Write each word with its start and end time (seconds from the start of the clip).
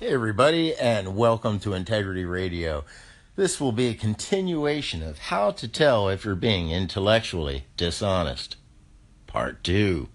Hey, 0.00 0.14
everybody, 0.14 0.76
and 0.76 1.16
welcome 1.16 1.58
to 1.58 1.74
Integrity 1.74 2.24
Radio. 2.24 2.84
This 3.34 3.60
will 3.60 3.72
be 3.72 3.88
a 3.88 3.94
continuation 3.94 5.02
of 5.02 5.18
how 5.18 5.50
to 5.50 5.66
tell 5.66 6.08
if 6.08 6.24
you're 6.24 6.36
being 6.36 6.70
intellectually 6.70 7.64
dishonest. 7.76 8.54
Part 9.26 9.64
2. 9.64 10.08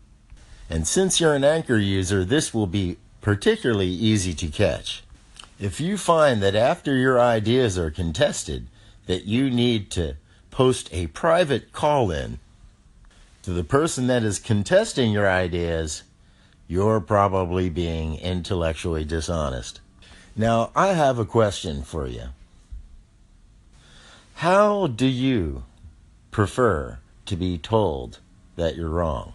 And 0.70 0.88
since 0.88 1.20
you're 1.20 1.36
an 1.36 1.44
anchor 1.44 1.78
user, 1.78 2.24
this 2.24 2.54
will 2.54 2.66
be 2.66 2.96
particularly 3.20 3.90
easy 3.90 4.34
to 4.36 4.48
catch. 4.48 5.04
If 5.60 5.82
you 5.82 5.98
find 5.98 6.42
that 6.42 6.56
after 6.56 6.96
your 6.96 7.20
ideas 7.20 7.78
are 7.78 7.92
contested, 7.92 8.68
that 9.08 9.26
you 9.26 9.50
need 9.50 9.92
to 9.92 10.16
post 10.50 10.88
a 10.94 11.08
private 11.08 11.74
call 11.74 12.10
in 12.10 12.40
to 13.42 13.52
the 13.52 13.66
person 13.66 14.08
that 14.08 14.24
is 14.24 14.40
contesting 14.40 15.12
your 15.12 15.30
ideas, 15.30 16.04
you're 16.74 17.00
probably 17.00 17.70
being 17.70 18.16
intellectually 18.16 19.06
dishonest. 19.06 19.80
Now, 20.36 20.72
I 20.76 20.88
have 20.88 21.20
a 21.20 21.26
question 21.40 21.84
for 21.84 22.08
you. 22.08 22.30
How 24.34 24.88
do 24.88 25.06
you 25.06 25.66
prefer 26.32 26.98
to 27.28 27.36
be 27.36 27.60
told 27.60 28.18
that 28.56 28.76
you're 28.76 28.90
wrong? 28.90 29.34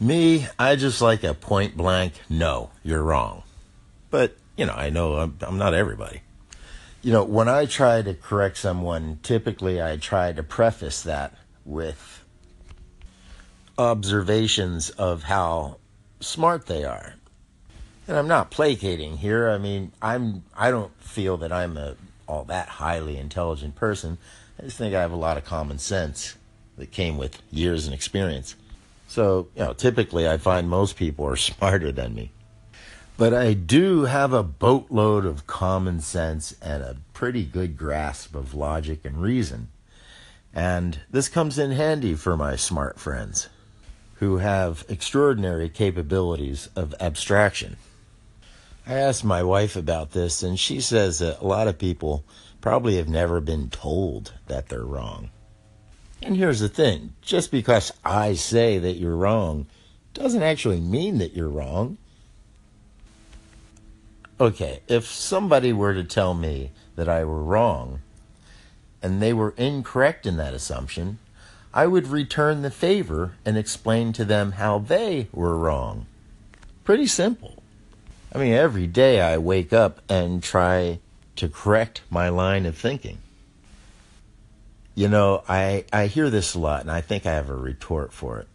Me, 0.00 0.46
I 0.58 0.76
just 0.76 1.02
like 1.02 1.22
a 1.24 1.34
point 1.34 1.76
blank, 1.76 2.14
no, 2.30 2.70
you're 2.82 3.02
wrong. 3.02 3.42
But, 4.10 4.34
you 4.56 4.64
know, 4.64 4.72
I 4.72 4.88
know 4.88 5.16
I'm, 5.16 5.36
I'm 5.42 5.58
not 5.58 5.74
everybody. 5.74 6.22
You 7.02 7.12
know, 7.12 7.24
when 7.24 7.50
I 7.50 7.66
try 7.66 8.00
to 8.00 8.14
correct 8.14 8.56
someone, 8.56 9.18
typically 9.22 9.82
I 9.82 9.98
try 9.98 10.32
to 10.32 10.42
preface 10.42 11.02
that 11.02 11.34
with 11.66 12.24
observations 13.76 14.88
of 14.88 15.24
how 15.24 15.76
smart 16.20 16.66
they 16.66 16.84
are. 16.84 17.14
And 18.06 18.16
I'm 18.18 18.28
not 18.28 18.50
placating 18.50 19.18
here. 19.18 19.48
I 19.48 19.58
mean, 19.58 19.92
I'm 20.02 20.44
I 20.56 20.70
don't 20.70 20.92
feel 21.02 21.36
that 21.38 21.52
I'm 21.52 21.76
a 21.76 21.96
all 22.26 22.44
that 22.44 22.68
highly 22.68 23.16
intelligent 23.16 23.76
person. 23.76 24.18
I 24.58 24.62
just 24.64 24.76
think 24.76 24.94
I 24.94 25.00
have 25.00 25.12
a 25.12 25.16
lot 25.16 25.36
of 25.36 25.44
common 25.44 25.78
sense 25.78 26.36
that 26.76 26.90
came 26.90 27.16
with 27.16 27.40
years 27.50 27.86
and 27.86 27.94
experience. 27.94 28.56
So, 29.06 29.48
you 29.54 29.62
know, 29.62 29.72
typically 29.72 30.28
I 30.28 30.38
find 30.38 30.68
most 30.68 30.96
people 30.96 31.26
are 31.26 31.36
smarter 31.36 31.92
than 31.92 32.14
me. 32.14 32.30
But 33.16 33.32
I 33.32 33.52
do 33.54 34.06
have 34.06 34.32
a 34.32 34.42
boatload 34.42 35.24
of 35.24 35.46
common 35.46 36.00
sense 36.00 36.54
and 36.60 36.82
a 36.82 36.96
pretty 37.12 37.44
good 37.44 37.76
grasp 37.76 38.34
of 38.34 38.54
logic 38.54 39.04
and 39.04 39.22
reason. 39.22 39.68
And 40.52 40.98
this 41.10 41.28
comes 41.28 41.58
in 41.58 41.70
handy 41.72 42.14
for 42.14 42.36
my 42.36 42.56
smart 42.56 42.98
friends 42.98 43.48
who 44.14 44.38
have 44.38 44.84
extraordinary 44.88 45.68
capabilities 45.68 46.68
of 46.76 46.94
abstraction. 47.00 47.76
I 48.86 48.94
asked 48.94 49.24
my 49.24 49.42
wife 49.42 49.76
about 49.76 50.12
this, 50.12 50.42
and 50.42 50.58
she 50.58 50.80
says 50.80 51.18
that 51.18 51.40
a 51.40 51.46
lot 51.46 51.68
of 51.68 51.78
people 51.78 52.24
probably 52.60 52.96
have 52.96 53.08
never 53.08 53.40
been 53.40 53.70
told 53.70 54.32
that 54.46 54.68
they're 54.68 54.84
wrong. 54.84 55.30
And 56.22 56.36
here's 56.36 56.60
the 56.60 56.68
thing 56.68 57.14
just 57.20 57.50
because 57.50 57.92
I 58.04 58.34
say 58.34 58.78
that 58.78 58.96
you're 58.96 59.16
wrong 59.16 59.66
doesn't 60.14 60.42
actually 60.42 60.80
mean 60.80 61.18
that 61.18 61.34
you're 61.34 61.48
wrong. 61.48 61.98
Okay, 64.40 64.80
if 64.88 65.06
somebody 65.06 65.72
were 65.72 65.94
to 65.94 66.04
tell 66.04 66.34
me 66.34 66.70
that 66.96 67.08
I 67.08 67.24
were 67.24 67.42
wrong 67.42 68.00
and 69.02 69.20
they 69.20 69.32
were 69.32 69.54
incorrect 69.56 70.24
in 70.24 70.36
that 70.38 70.54
assumption, 70.54 71.18
I 71.76 71.88
would 71.88 72.06
return 72.06 72.62
the 72.62 72.70
favor 72.70 73.34
and 73.44 73.58
explain 73.58 74.12
to 74.12 74.24
them 74.24 74.52
how 74.52 74.78
they 74.78 75.26
were 75.32 75.58
wrong. 75.58 76.06
Pretty 76.84 77.08
simple. 77.08 77.64
I 78.32 78.38
mean, 78.38 78.52
every 78.52 78.86
day 78.86 79.20
I 79.20 79.38
wake 79.38 79.72
up 79.72 80.00
and 80.08 80.40
try 80.40 81.00
to 81.34 81.48
correct 81.48 82.02
my 82.08 82.28
line 82.28 82.64
of 82.64 82.78
thinking. 82.78 83.18
You 84.94 85.08
know, 85.08 85.42
I, 85.48 85.84
I 85.92 86.06
hear 86.06 86.30
this 86.30 86.54
a 86.54 86.60
lot, 86.60 86.82
and 86.82 86.92
I 86.92 87.00
think 87.00 87.26
I 87.26 87.32
have 87.32 87.50
a 87.50 87.56
retort 87.56 88.12
for 88.12 88.38
it. 88.38 88.46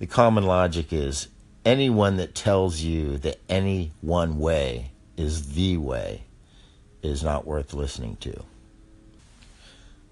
The 0.00 0.06
common 0.06 0.44
logic 0.44 0.92
is 0.92 1.28
anyone 1.64 2.16
that 2.16 2.34
tells 2.34 2.80
you 2.80 3.18
that 3.18 3.38
any 3.48 3.92
one 4.00 4.40
way 4.40 4.90
is 5.16 5.54
the 5.54 5.76
way 5.76 6.24
is 7.04 7.22
not 7.22 7.46
worth 7.46 7.72
listening 7.72 8.16
to. 8.16 8.42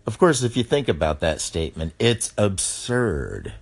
Of 0.07 0.19
course, 0.19 0.43
if 0.43 0.57
you 0.57 0.63
think 0.63 0.89
about 0.89 1.21
that 1.21 1.41
statement, 1.41 1.95
it's 1.99 2.35
absurd. 2.37 3.55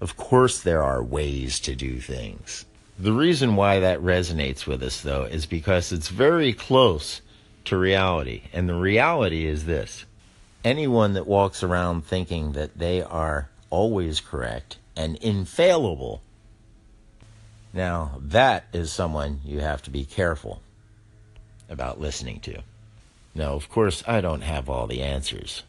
Of 0.00 0.16
course, 0.16 0.60
there 0.60 0.82
are 0.82 1.02
ways 1.02 1.60
to 1.60 1.74
do 1.74 2.00
things. 2.00 2.64
The 2.98 3.12
reason 3.12 3.56
why 3.56 3.80
that 3.80 4.00
resonates 4.00 4.66
with 4.66 4.82
us, 4.82 5.02
though, 5.02 5.24
is 5.24 5.44
because 5.44 5.92
it's 5.92 6.08
very 6.08 6.54
close 6.54 7.20
to 7.66 7.76
reality. 7.76 8.42
And 8.52 8.68
the 8.68 8.74
reality 8.74 9.44
is 9.46 9.66
this 9.66 10.06
anyone 10.64 11.12
that 11.12 11.26
walks 11.26 11.62
around 11.62 12.04
thinking 12.04 12.52
that 12.52 12.78
they 12.78 13.02
are 13.02 13.50
always 13.68 14.20
correct 14.20 14.78
and 14.96 15.16
infallible, 15.16 16.22
now 17.74 18.18
that 18.20 18.64
is 18.72 18.90
someone 18.90 19.40
you 19.44 19.60
have 19.60 19.82
to 19.82 19.90
be 19.90 20.04
careful 20.04 20.62
about 21.68 22.00
listening 22.00 22.40
to. 22.40 22.62
Now, 23.36 23.52
of 23.52 23.68
course, 23.68 24.02
I 24.06 24.22
don't 24.22 24.40
have 24.40 24.70
all 24.70 24.86
the 24.86 25.02
answers. 25.02 25.62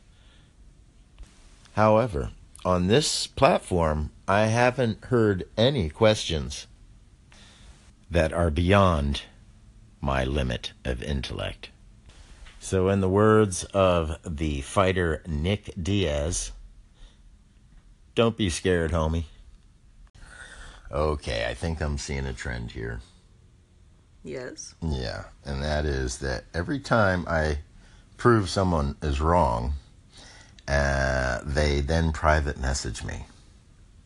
However, 1.74 2.32
on 2.64 2.88
this 2.88 3.28
platform, 3.28 4.12
I 4.26 4.46
haven't 4.46 5.04
heard 5.04 5.50
any 5.58 5.90
questions 5.90 6.68
that 8.10 8.32
are 8.32 8.50
beyond 8.50 9.24
my 10.00 10.24
limit 10.24 10.72
of 10.86 11.04
intellect. 11.04 11.68
So, 12.62 12.88
in 12.88 13.02
the 13.02 13.10
words 13.10 13.66
of 13.66 14.18
the 14.24 14.62
fighter 14.62 15.22
Nick 15.28 15.74
Diaz, 15.82 16.54
don't 18.16 18.38
be 18.38 18.50
scared, 18.50 18.92
homie. 18.92 19.26
Okay, 20.90 21.46
I 21.50 21.54
think 21.54 21.82
I'm 21.82 21.98
seeing 21.98 22.26
a 22.26 22.32
trend 22.32 22.72
here. 22.72 23.02
Yes. 24.28 24.76
Yeah, 24.82 25.24
and 25.46 25.64
that 25.64 25.86
is 25.86 26.18
that 26.20 26.44
every 26.54 26.80
time 26.80 27.26
I 27.30 27.60
prove 28.18 28.50
someone 28.50 28.96
is 29.02 29.22
wrong, 29.22 29.74
uh, 30.68 31.40
they 31.46 31.80
then 31.80 32.12
private 32.12 32.60
message 32.60 33.06
me. 33.06 33.26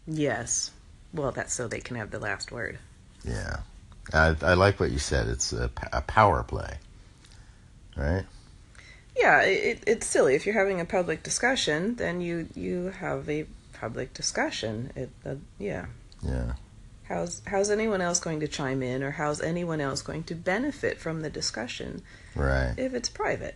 Yes. 0.06 0.72
Well, 1.14 1.32
that's 1.32 1.54
so 1.54 1.68
they 1.68 1.80
can 1.80 1.96
have 1.96 2.12
the 2.12 2.20
last 2.20 2.52
word. 2.52 2.78
Yeah. 3.26 3.62
I, 4.14 4.36
I 4.42 4.54
like 4.54 4.80
what 4.80 4.92
you 4.92 5.00
said. 5.00 5.28
It's 5.28 5.54
a, 5.54 5.72
a 5.92 6.02
power 6.02 6.44
play, 6.44 6.78
right? 7.98 8.26
Yeah, 9.18 9.42
it, 9.42 9.84
it's 9.88 10.06
silly. 10.06 10.36
If 10.36 10.46
you're 10.46 10.56
having 10.56 10.80
a 10.80 10.86
public 10.86 11.24
discussion, 11.24 11.96
then 11.96 12.22
you 12.22 12.48
you 12.56 12.94
have 13.00 13.30
a 13.30 13.46
public 13.74 14.14
discussion. 14.14 14.92
It, 14.96 15.10
uh, 15.26 15.36
yeah. 15.60 15.88
Yeah. 16.24 16.54
How's 17.12 17.42
how's 17.46 17.70
anyone 17.70 18.00
else 18.00 18.22
going 18.22 18.40
to 18.40 18.48
chime 18.48 18.82
in, 18.82 19.04
or 19.04 19.12
how's 19.12 19.42
anyone 19.42 19.82
else 19.82 20.02
going 20.02 20.24
to 20.24 20.36
benefit 20.36 20.98
from 20.98 21.22
the 21.22 21.30
discussion? 21.30 22.04
Right. 22.36 22.74
If 22.78 22.94
it's 22.94 23.10
private. 23.10 23.56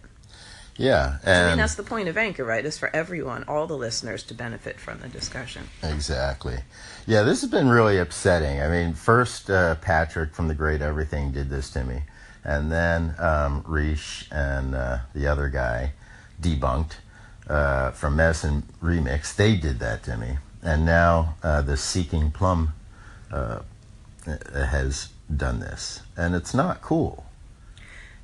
Yeah, 0.76 1.20
and 1.24 1.46
I 1.46 1.50
mean 1.52 1.58
that's 1.58 1.76
the 1.76 1.84
point 1.84 2.10
of 2.10 2.18
Anchor, 2.18 2.44
right? 2.44 2.66
Is 2.66 2.78
for 2.78 2.94
everyone, 2.94 3.46
all 3.48 3.66
the 3.66 3.78
listeners, 3.78 4.24
to 4.24 4.34
benefit 4.34 4.78
from 4.78 5.00
the 5.00 5.08
discussion. 5.08 5.70
Exactly. 5.82 6.58
Yeah, 7.08 7.24
this 7.24 7.40
has 7.42 7.50
been 7.50 7.70
really 7.70 7.98
upsetting. 7.98 8.60
I 8.60 8.68
mean, 8.68 8.94
first 8.94 9.50
uh, 9.50 9.76
Patrick 9.76 10.34
from 10.34 10.50
the 10.50 10.56
Great 10.56 10.82
Everything 10.82 11.32
did 11.32 11.50
this 11.50 11.70
to 11.72 11.86
me, 11.86 12.02
and 12.44 12.70
then 12.70 13.16
um, 13.20 13.64
Rish 13.66 14.28
and 14.32 14.76
uh, 14.76 14.98
the 15.14 15.28
other 15.28 15.48
guy, 15.48 15.94
debunked 16.42 16.96
uh, 17.48 17.92
from 17.92 18.18
Medicine 18.18 18.64
Remix. 18.84 19.34
They 19.34 19.56
did 19.56 19.80
that 19.80 20.04
to 20.04 20.18
me, 20.18 20.40
and 20.62 20.86
now 20.86 21.36
uh, 21.42 21.62
the 21.62 21.78
Seeking 21.78 22.32
Plum 22.32 22.74
uh, 23.32 23.60
has 24.26 25.10
done 25.36 25.60
this, 25.60 26.02
and 26.16 26.36
it's 26.36 26.54
not 26.54 26.82
cool. 26.82 27.26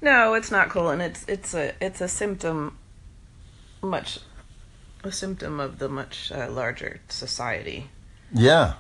No, 0.02 0.34
it's 0.34 0.52
not 0.52 0.70
cool, 0.70 0.90
and 0.90 1.02
it's 1.02 1.24
it's 1.28 1.54
a 1.54 1.74
it's 1.80 2.02
a 2.02 2.08
symptom, 2.08 2.78
much, 3.82 4.20
a 5.04 5.12
symptom 5.12 5.60
of 5.60 5.80
the 5.80 5.90
much 5.90 6.32
uh, 6.32 6.50
larger 6.50 7.02
society. 7.08 7.90
Yeah. 8.34 8.74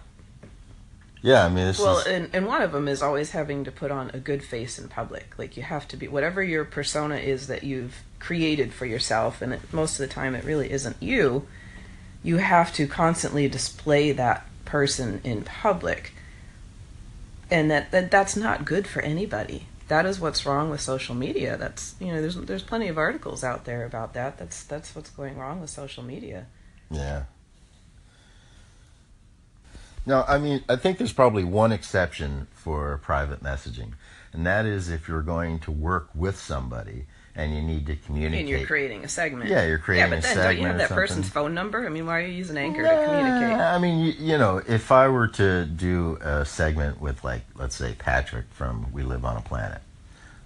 Yeah, 1.23 1.45
I 1.45 1.49
mean, 1.49 1.71
well, 1.77 1.99
is... 1.99 2.07
and, 2.07 2.29
and 2.33 2.47
one 2.47 2.63
of 2.63 2.71
them 2.71 2.87
is 2.87 3.03
always 3.03 3.29
having 3.29 3.63
to 3.65 3.71
put 3.71 3.91
on 3.91 4.09
a 4.11 4.17
good 4.17 4.43
face 4.43 4.79
in 4.79 4.87
public. 4.87 5.37
Like 5.37 5.55
you 5.55 5.61
have 5.61 5.87
to 5.89 5.97
be 5.97 6.07
whatever 6.07 6.41
your 6.41 6.65
persona 6.65 7.17
is 7.17 7.45
that 7.45 7.63
you've 7.63 8.01
created 8.19 8.73
for 8.73 8.87
yourself, 8.87 9.41
and 9.41 9.53
it, 9.53 9.61
most 9.71 9.99
of 9.99 10.07
the 10.07 10.13
time 10.13 10.33
it 10.33 10.43
really 10.43 10.71
isn't 10.71 10.97
you. 10.99 11.47
You 12.23 12.37
have 12.37 12.73
to 12.73 12.87
constantly 12.87 13.47
display 13.47 14.11
that 14.13 14.47
person 14.71 15.21
in 15.23 15.43
public, 15.43 16.13
and 17.49 17.69
that, 17.69 17.91
that 17.91 18.09
that's 18.09 18.35
not 18.35 18.65
good 18.65 18.87
for 18.87 19.01
anybody 19.01 19.67
that 19.91 20.05
is 20.05 20.21
what's 20.21 20.45
wrong 20.45 20.69
with 20.69 20.79
social 20.79 21.13
media. 21.13 21.57
That's 21.57 21.95
you 21.99 22.13
know, 22.13 22.21
there's 22.21 22.35
there's 22.35 22.63
plenty 22.63 22.87
of 22.87 22.97
articles 22.97 23.43
out 23.43 23.65
there 23.65 23.85
about 23.85 24.13
that. 24.13 24.37
That's 24.37 24.63
that's 24.63 24.95
what's 24.95 25.09
going 25.09 25.37
wrong 25.37 25.59
with 25.59 25.69
social 25.69 26.01
media. 26.01 26.47
Yeah. 26.89 27.23
No, 30.05 30.23
I 30.29 30.37
mean, 30.37 30.63
I 30.69 30.77
think 30.77 30.97
there's 30.97 31.11
probably 31.11 31.43
one 31.43 31.73
exception 31.73 32.47
for 32.53 32.97
private 33.03 33.43
messaging. 33.43 33.91
and 34.31 34.45
that 34.45 34.65
is 34.65 34.89
if 34.89 35.09
you're 35.09 35.21
going 35.21 35.59
to 35.59 35.71
work 35.71 36.07
with 36.15 36.39
somebody 36.39 37.05
and 37.35 37.55
you 37.55 37.61
need 37.61 37.85
to 37.87 37.95
communicate. 37.95 38.39
And 38.41 38.49
you're 38.49 38.65
creating 38.65 39.03
a 39.03 39.07
segment. 39.07 39.49
Yeah, 39.49 39.65
you're 39.65 39.77
creating 39.77 40.11
Yeah, 40.11 40.15
but 40.17 40.23
then 40.23 40.37
don't 40.37 40.57
you 40.57 40.65
have 40.67 40.77
that 40.77 40.89
person's 40.89 41.29
phone 41.29 41.53
number? 41.53 41.85
I 41.85 41.89
mean, 41.89 42.05
why 42.05 42.19
are 42.19 42.25
you 42.25 42.33
using 42.33 42.57
Anchor 42.57 42.83
Yeah, 42.83 42.99
to 42.99 43.05
communicate? 43.05 43.59
I 43.59 43.77
mean, 43.79 43.99
you, 44.05 44.13
you 44.19 44.37
know, 44.37 44.61
if 44.67 44.91
I 44.91 45.07
were 45.07 45.27
to 45.29 45.65
do 45.65 46.17
a 46.21 46.45
segment 46.45 46.99
with, 46.99 47.23
like, 47.23 47.43
let's 47.55 47.75
say 47.75 47.95
Patrick 47.97 48.45
from 48.51 48.91
We 48.91 49.03
Live 49.03 49.23
on 49.25 49.37
a 49.37 49.41
Planet, 49.41 49.81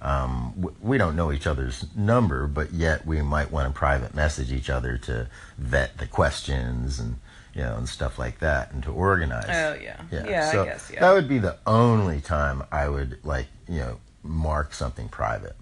um, 0.01 0.53
w- 0.55 0.75
we 0.81 0.97
don't 0.97 1.15
know 1.15 1.31
each 1.31 1.47
other's 1.47 1.85
number, 1.95 2.47
but 2.47 2.71
yet 2.73 3.05
we 3.05 3.21
might 3.21 3.51
want 3.51 3.67
to 3.73 3.77
private 3.77 4.13
message 4.13 4.51
each 4.51 4.69
other 4.69 4.97
to 4.99 5.27
vet 5.57 5.97
the 5.97 6.05
questions 6.07 6.99
and 6.99 7.15
you 7.55 7.61
know 7.61 7.77
and 7.77 7.87
stuff 7.89 8.19
like 8.19 8.39
that, 8.39 8.71
and 8.73 8.83
to 8.83 8.91
organize. 8.91 9.45
Oh 9.49 9.81
yeah, 9.81 10.01
Yeah, 10.11 10.27
yeah, 10.27 10.51
so 10.51 10.63
I 10.63 10.65
guess 10.65 10.91
yeah. 10.93 10.99
that 10.99 11.13
would 11.13 11.27
be 11.29 11.39
the 11.39 11.57
only 11.65 12.19
time 12.21 12.63
I 12.71 12.89
would 12.89 13.17
like 13.23 13.47
you 13.67 13.79
know 13.79 13.97
mark 14.21 14.73
something 14.73 15.07
private. 15.07 15.55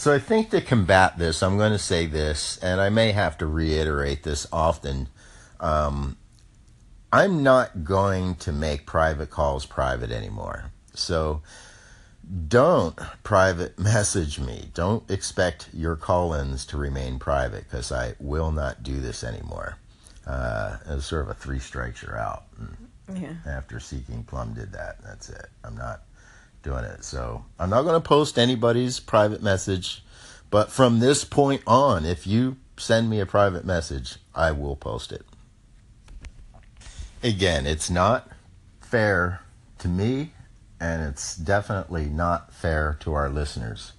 So 0.00 0.14
I 0.14 0.18
think 0.18 0.48
to 0.48 0.62
combat 0.62 1.18
this, 1.18 1.42
I'm 1.42 1.58
going 1.58 1.72
to 1.72 1.78
say 1.78 2.06
this, 2.06 2.56
and 2.62 2.80
I 2.80 2.88
may 2.88 3.12
have 3.12 3.36
to 3.36 3.46
reiterate 3.46 4.22
this 4.22 4.46
often. 4.50 5.08
Um, 5.60 6.16
I'm 7.12 7.42
not 7.42 7.84
going 7.84 8.36
to 8.36 8.50
make 8.50 8.86
private 8.86 9.28
calls 9.28 9.66
private 9.66 10.10
anymore. 10.10 10.72
So 10.94 11.42
don't 12.48 12.98
private 13.24 13.78
message 13.78 14.40
me. 14.40 14.70
Don't 14.72 15.10
expect 15.10 15.68
your 15.74 15.96
call 15.96 16.32
ins 16.32 16.64
to 16.68 16.78
remain 16.78 17.18
private 17.18 17.64
because 17.64 17.92
I 17.92 18.14
will 18.18 18.52
not 18.52 18.82
do 18.82 19.00
this 19.00 19.22
anymore. 19.22 19.76
Uh, 20.26 20.78
it's 20.86 21.04
sort 21.04 21.24
of 21.24 21.28
a 21.28 21.34
three 21.34 21.58
strikes 21.58 22.02
you're 22.02 22.18
out. 22.18 22.44
Yeah. 23.14 23.34
after 23.44 23.78
Seeking 23.78 24.22
Plum 24.22 24.54
did 24.54 24.72
that. 24.72 25.02
That's 25.04 25.28
it. 25.28 25.50
I'm 25.62 25.76
not 25.76 26.04
doing 26.62 26.84
it. 26.84 27.04
So 27.04 27.44
I'm 27.58 27.70
not 27.70 27.82
going 27.82 28.00
to 28.00 28.08
post 28.08 28.38
anybody's 28.38 29.00
private 29.00 29.42
message. 29.42 30.02
But 30.50 30.70
from 30.70 30.98
this 30.98 31.24
point 31.24 31.62
on, 31.66 32.04
if 32.04 32.26
you 32.26 32.56
send 32.76 33.08
me 33.08 33.20
a 33.20 33.26
private 33.26 33.64
message, 33.64 34.16
I 34.34 34.52
will 34.52 34.76
post 34.76 35.12
it. 35.12 35.24
Again, 37.22 37.66
it's 37.66 37.90
not 37.90 38.28
fair 38.80 39.42
to 39.78 39.88
me, 39.88 40.32
and 40.80 41.02
it's 41.02 41.36
definitely 41.36 42.06
not 42.06 42.52
fair 42.52 42.96
to 43.00 43.12
our 43.12 43.28
listeners. 43.28 43.92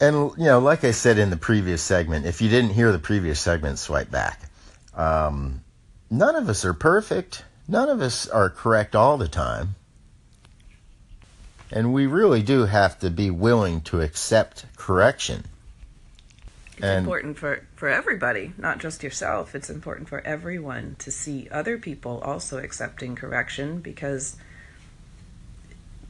And, 0.00 0.32
you 0.36 0.44
know, 0.44 0.58
like 0.58 0.84
I 0.84 0.90
said 0.90 1.18
in 1.18 1.30
the 1.30 1.36
previous 1.36 1.80
segment, 1.80 2.26
if 2.26 2.42
you 2.42 2.48
didn't 2.48 2.70
hear 2.70 2.92
the 2.92 2.98
previous 2.98 3.40
segment, 3.40 3.78
swipe 3.78 4.10
back. 4.10 4.50
Um, 4.94 5.62
none 6.10 6.34
of 6.36 6.48
us 6.48 6.64
are 6.64 6.74
perfect. 6.74 7.44
None 7.68 7.88
of 7.88 8.00
us 8.00 8.28
are 8.28 8.50
correct 8.50 8.94
all 8.94 9.16
the 9.16 9.28
time. 9.28 9.76
And 11.70 11.92
we 11.92 12.06
really 12.06 12.42
do 12.42 12.66
have 12.66 12.98
to 12.98 13.10
be 13.10 13.30
willing 13.30 13.80
to 13.82 14.00
accept 14.00 14.66
correction. 14.76 15.44
It's 16.76 16.84
And- 16.84 17.04
important 17.06 17.38
for 17.38 17.60
for 17.76 17.88
everybody, 17.88 18.52
not 18.58 18.78
just 18.78 19.02
yourself. 19.02 19.54
It's 19.54 19.70
important 19.70 20.08
for 20.08 20.20
everyone 20.20 20.96
to 20.98 21.10
see 21.10 21.48
other 21.50 21.78
people 21.78 22.20
also 22.24 22.58
accepting 22.58 23.14
correction 23.16 23.80
because 23.80 24.36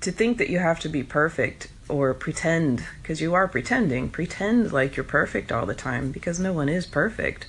to 0.01 0.11
think 0.11 0.39
that 0.39 0.51
you 0.51 0.59
have 0.59 0.81
to 0.81 0.89
be 0.89 1.03
perfect 1.05 1.69
or 1.89 2.13
pretend 2.15 2.85
because 3.01 3.21
you 3.21 3.35
are 3.35 3.47
pretending, 3.47 4.09
pretend 4.09 4.73
like 4.73 4.97
you're 4.97 5.05
perfect 5.05 5.53
all 5.53 5.67
the 5.67 5.75
time 5.75 6.11
because 6.11 6.41
no 6.41 6.53
one 6.53 6.69
is 6.69 6.87
perfect. 6.87 7.47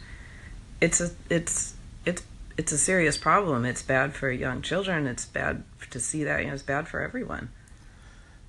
It's 0.79 1.01
a 1.01 1.11
it's 1.29 1.73
it's 2.05 2.21
it's 2.57 2.71
a 2.71 2.77
serious 2.77 3.17
problem. 3.17 3.65
It's 3.65 3.81
bad 3.81 4.13
for 4.13 4.29
young 4.31 4.61
children. 4.61 5.07
It's 5.07 5.25
bad 5.25 5.63
to 5.91 5.99
see 5.99 6.23
that. 6.23 6.41
You 6.41 6.47
know, 6.47 6.53
it's 6.53 6.63
bad 6.63 6.87
for 6.87 7.01
everyone. 7.01 7.49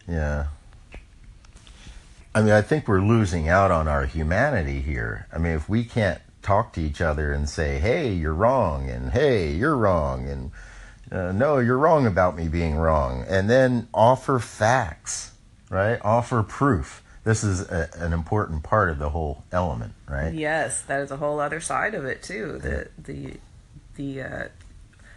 Yeah. 0.09 0.47
I 2.35 2.43
mean, 2.43 2.53
I 2.53 2.62
think 2.62 2.89
we're 2.89 3.01
losing 3.01 3.49
out 3.49 3.71
on 3.71 3.87
our 3.87 4.06
humanity 4.06 4.81
here. 4.81 5.27
I 5.33 5.39
mean, 5.39 5.53
if 5.53 5.69
we 5.69 5.85
can't 5.85 6.21
talk 6.43 6.73
to 6.75 6.81
each 6.81 7.01
other 7.01 7.33
and 7.33 7.49
say, 7.49 7.79
hey, 7.79 8.12
you're 8.12 8.35
wrong, 8.35 8.91
and 8.91 9.12
hey, 9.12 9.53
you're 9.53 9.77
wrong, 9.77 10.29
and 10.29 10.51
uh, 11.11 11.33
no, 11.33 11.59
you're 11.59 11.79
wrong 11.79 12.06
about 12.06 12.37
me 12.37 12.49
being 12.49 12.75
wrong, 12.75 13.25
and 13.29 13.49
then 13.49 13.89
offer 13.95 14.39
facts, 14.39 15.33
right? 15.71 15.99
Offer 16.03 16.43
proof. 16.43 17.03
This 17.23 17.43
is 17.43 17.62
a, 17.62 17.89
an 17.95 18.12
important 18.12 18.65
part 18.65 18.91
of 18.91 18.99
the 18.99 19.11
whole 19.11 19.45
element, 19.51 19.95
right? 20.09 20.35
Yes, 20.35 20.83
that 20.83 21.01
is 21.01 21.11
a 21.11 21.17
whole 21.17 21.41
other 21.41 21.61
side 21.61 21.95
of 21.95 22.05
it 22.05 22.23
too. 22.23 22.59
The 22.59 22.89
the 22.99 23.35
the 23.96 24.23
uh, 24.23 24.49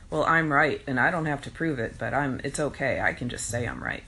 well, 0.09 0.23
I'm 0.23 0.51
right, 0.53 0.81
and 0.87 0.99
I 0.99 1.11
don't 1.11 1.25
have 1.25 1.41
to 1.43 1.51
prove 1.51 1.79
it, 1.79 1.95
but 1.99 2.13
I'm. 2.13 2.39
It's 2.43 2.59
okay. 2.59 3.01
I 3.01 3.13
can 3.13 3.29
just 3.29 3.47
say 3.47 3.67
I'm 3.67 3.83
right. 3.83 4.03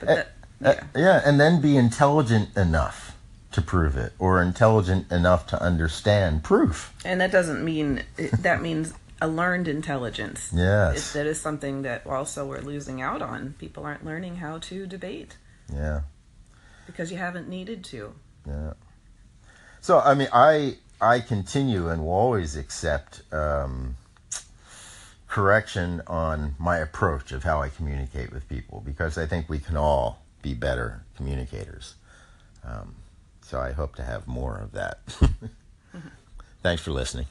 But 0.00 0.08
Eh, 0.08 0.14
that, 0.14 0.26
Uh, 0.64 0.82
yeah, 0.94 1.00
yeah, 1.00 1.22
and 1.24 1.40
then 1.40 1.60
be 1.60 1.76
intelligent 1.76 2.56
enough 2.56 3.16
to 3.52 3.62
prove 3.62 3.96
it, 3.96 4.12
or 4.18 4.42
intelligent 4.42 5.10
enough 5.12 5.46
to 5.48 5.62
understand 5.62 6.42
proof. 6.44 6.92
and 7.04 7.20
that 7.20 7.30
doesn't 7.32 7.64
mean 7.64 8.02
that 8.40 8.62
means 8.62 8.94
a 9.20 9.28
learned 9.28 9.68
intelligence. 9.68 10.50
Yes. 10.52 11.12
that 11.12 11.26
is 11.26 11.40
something 11.40 11.82
that 11.82 12.04
also 12.06 12.44
we're 12.46 12.60
losing 12.60 13.00
out 13.00 13.22
on. 13.22 13.54
People 13.58 13.84
aren't 13.84 14.04
learning 14.04 14.36
how 14.36 14.58
to 14.58 14.86
debate 14.86 15.36
Yeah. 15.72 16.00
because 16.86 17.12
you 17.12 17.18
haven't 17.18 17.48
needed 17.48 17.84
to. 17.84 18.14
Yeah. 18.46 18.72
So 19.80 20.00
I 20.00 20.14
mean, 20.14 20.28
I 20.32 20.76
I 21.02 21.18
continue 21.18 21.88
and 21.88 22.04
will 22.04 22.12
always 22.12 22.56
accept 22.56 23.22
um, 23.32 23.96
correction 25.26 26.00
on 26.06 26.54
my 26.60 26.78
approach 26.78 27.32
of 27.32 27.42
how 27.42 27.60
I 27.60 27.70
communicate 27.70 28.32
with 28.32 28.48
people 28.48 28.80
because 28.86 29.18
I 29.18 29.26
think 29.26 29.48
we 29.48 29.58
can 29.58 29.76
all 29.76 30.22
be 30.42 30.54
better 30.54 31.02
communicators. 31.16 31.96
Um, 32.64 32.94
so 33.40 33.58
I 33.58 33.72
hope 33.72 33.96
to 33.96 34.04
have 34.04 34.28
more 34.28 34.56
of 34.58 34.70
that. 34.72 35.00
Thanks 36.62 36.82
for 36.82 36.92
listening. 36.92 37.26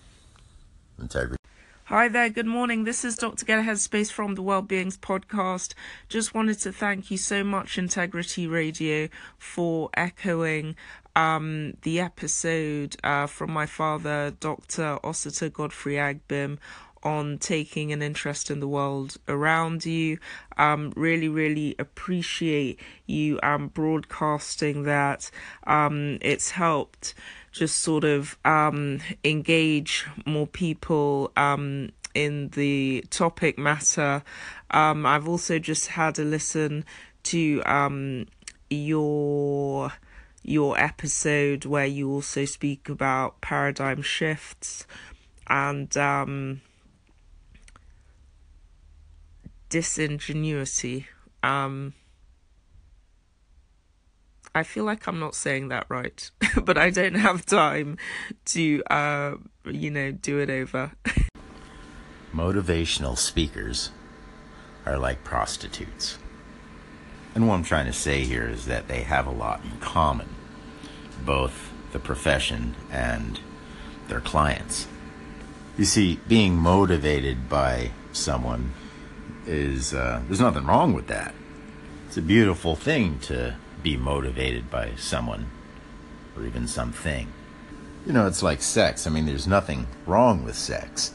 Integrity. 0.99 1.37
Hi 1.85 2.07
there, 2.07 2.29
good 2.29 2.45
morning. 2.45 2.85
This 2.85 3.03
is 3.03 3.17
Dr. 3.17 3.45
Get 3.45 3.59
a 3.59 3.63
Headspace 3.63 4.09
from 4.09 4.35
the 4.35 4.41
Wellbeings 4.41 4.97
Podcast. 4.97 5.73
Just 6.07 6.33
wanted 6.33 6.57
to 6.59 6.71
thank 6.71 7.11
you 7.11 7.17
so 7.17 7.43
much, 7.43 7.77
Integrity 7.77 8.47
Radio, 8.47 9.09
for 9.37 9.89
echoing 9.93 10.77
um, 11.15 11.77
the 11.81 11.99
episode 11.99 12.95
uh, 13.03 13.27
from 13.27 13.51
my 13.51 13.65
father, 13.65 14.31
Dr. 14.39 14.99
Ossiter 15.03 15.49
Godfrey 15.49 15.95
Agbim, 15.95 16.57
on 17.03 17.37
taking 17.39 17.91
an 17.91 18.01
interest 18.01 18.51
in 18.51 18.59
the 18.59 18.67
world 18.67 19.17
around 19.27 19.85
you. 19.85 20.19
Um, 20.57 20.93
really, 20.95 21.27
really 21.27 21.75
appreciate 21.79 22.79
you 23.07 23.39
um, 23.41 23.69
broadcasting 23.69 24.83
that. 24.83 25.31
Um, 25.65 26.19
it's 26.21 26.51
helped 26.51 27.13
just 27.51 27.77
sort 27.77 28.03
of 28.03 28.37
um, 28.45 28.99
engage 29.23 30.05
more 30.25 30.47
people 30.47 31.31
um, 31.35 31.91
in 32.13 32.49
the 32.49 33.03
topic 33.09 33.57
matter. 33.57 34.23
Um, 34.69 35.05
I've 35.05 35.27
also 35.27 35.59
just 35.59 35.87
had 35.87 36.19
a 36.19 36.23
listen 36.23 36.85
to 37.23 37.61
um, 37.65 38.27
your 38.69 39.91
your 40.43 40.77
episode 40.79 41.65
where 41.65 41.85
you 41.85 42.11
also 42.11 42.45
speak 42.45 42.89
about 42.89 43.41
paradigm 43.41 44.01
shifts 44.01 44.85
and 45.47 45.95
um, 45.97 46.61
disingenuity. 49.69 51.07
Um, 51.43 51.93
I 54.53 54.63
feel 54.63 54.83
like 54.83 55.07
I'm 55.07 55.19
not 55.19 55.35
saying 55.35 55.69
that 55.69 55.85
right, 55.89 56.29
but 56.63 56.77
I 56.77 56.89
don't 56.89 57.15
have 57.15 57.45
time 57.45 57.97
to, 58.45 58.83
uh, 58.89 59.35
you 59.65 59.91
know, 59.91 60.11
do 60.11 60.39
it 60.39 60.49
over. 60.49 60.91
Motivational 62.33 63.17
speakers 63.17 63.91
are 64.85 64.97
like 64.97 65.23
prostitutes. 65.23 66.17
And 67.33 67.47
what 67.47 67.55
I'm 67.55 67.63
trying 67.63 67.85
to 67.85 67.93
say 67.93 68.23
here 68.23 68.47
is 68.47 68.65
that 68.65 68.87
they 68.87 69.03
have 69.03 69.25
a 69.25 69.31
lot 69.31 69.63
in 69.63 69.79
common, 69.79 70.27
both 71.23 71.71
the 71.91 71.99
profession 71.99 72.75
and 72.91 73.39
their 74.07 74.21
clients. 74.21 74.87
You 75.77 75.85
see, 75.85 76.19
being 76.27 76.57
motivated 76.57 77.47
by 77.47 77.91
someone 78.11 78.73
is, 79.47 79.93
uh, 79.93 80.21
there's 80.27 80.41
nothing 80.41 80.65
wrong 80.65 80.93
with 80.93 81.07
that. 81.07 81.33
It's 82.07 82.17
a 82.17 82.21
beautiful 82.21 82.75
thing 82.75 83.19
to 83.19 83.55
be 83.81 83.95
motivated 83.95 84.69
by 84.69 84.95
someone 84.97 85.49
or 86.35 86.45
even 86.45 86.67
something. 86.67 87.31
You 88.05 88.13
know, 88.13 88.27
it's 88.27 88.43
like 88.43 88.61
sex. 88.61 89.07
I 89.07 89.09
mean, 89.09 89.25
there's 89.25 89.47
nothing 89.47 89.87
wrong 90.05 90.43
with 90.43 90.55
sex. 90.55 91.13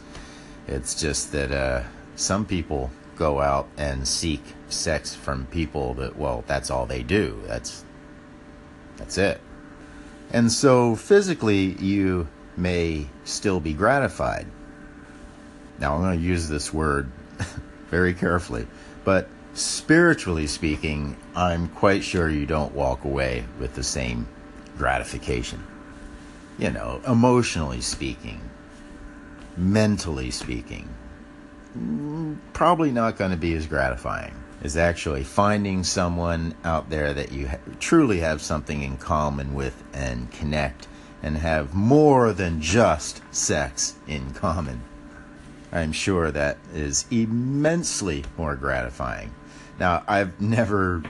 It's 0.66 0.94
just 0.98 1.32
that 1.32 1.52
uh, 1.52 1.82
some 2.16 2.46
people 2.46 2.90
go 3.16 3.40
out 3.40 3.68
and 3.76 4.06
seek 4.06 4.42
sex 4.68 5.14
from 5.14 5.46
people 5.46 5.94
that, 5.94 6.16
well, 6.16 6.44
that's 6.46 6.70
all 6.70 6.86
they 6.86 7.02
do. 7.02 7.42
That's 7.46 7.84
that's 8.96 9.18
it. 9.18 9.40
And 10.32 10.50
so 10.50 10.96
physically, 10.96 11.76
you 11.80 12.28
may 12.56 13.06
still 13.24 13.60
be 13.60 13.72
gratified. 13.72 14.46
Now, 15.78 15.94
I'm 15.94 16.00
going 16.02 16.18
to 16.18 16.24
use 16.24 16.48
this 16.48 16.72
word 16.72 17.10
very 17.90 18.14
carefully. 18.14 18.66
But 19.04 19.28
spiritually 19.54 20.46
speaking, 20.46 21.16
I'm 21.34 21.68
quite 21.68 22.02
sure 22.02 22.28
you 22.30 22.46
don't 22.46 22.74
walk 22.74 23.04
away 23.04 23.44
with 23.60 23.74
the 23.74 23.82
same 23.82 24.26
gratification. 24.78 25.62
You 26.58 26.70
know, 26.70 27.00
emotionally 27.06 27.82
speaking, 27.82 28.40
mentally 29.56 30.30
speaking, 30.30 30.88
probably 32.52 32.90
not 32.90 33.16
going 33.16 33.30
to 33.30 33.36
be 33.36 33.54
as 33.54 33.66
gratifying 33.66 34.34
is 34.62 34.76
actually 34.76 35.22
finding 35.22 35.84
someone 35.84 36.54
out 36.64 36.88
there 36.90 37.12
that 37.12 37.32
you 37.32 37.48
ha- 37.48 37.58
truly 37.78 38.20
have 38.20 38.40
something 38.40 38.82
in 38.82 38.96
common 38.96 39.54
with 39.54 39.82
and 39.92 40.30
connect 40.32 40.88
and 41.22 41.36
have 41.36 41.74
more 41.74 42.32
than 42.32 42.60
just 42.60 43.22
sex 43.34 43.96
in 44.06 44.32
common. 44.32 44.80
I'm 45.72 45.92
sure 45.92 46.30
that 46.30 46.58
is 46.72 47.04
immensely 47.10 48.24
more 48.38 48.56
gratifying. 48.56 49.34
Now, 49.78 50.04
I've 50.08 50.40
never 50.40 51.02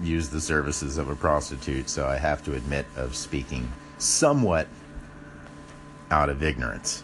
used 0.00 0.30
the 0.30 0.40
services 0.40 0.98
of 0.98 1.08
a 1.08 1.16
prostitute, 1.16 1.88
so 1.88 2.06
I 2.06 2.16
have 2.16 2.44
to 2.44 2.54
admit 2.54 2.86
of 2.96 3.16
speaking 3.16 3.72
somewhat 3.98 4.68
out 6.10 6.28
of 6.28 6.42
ignorance. 6.42 7.02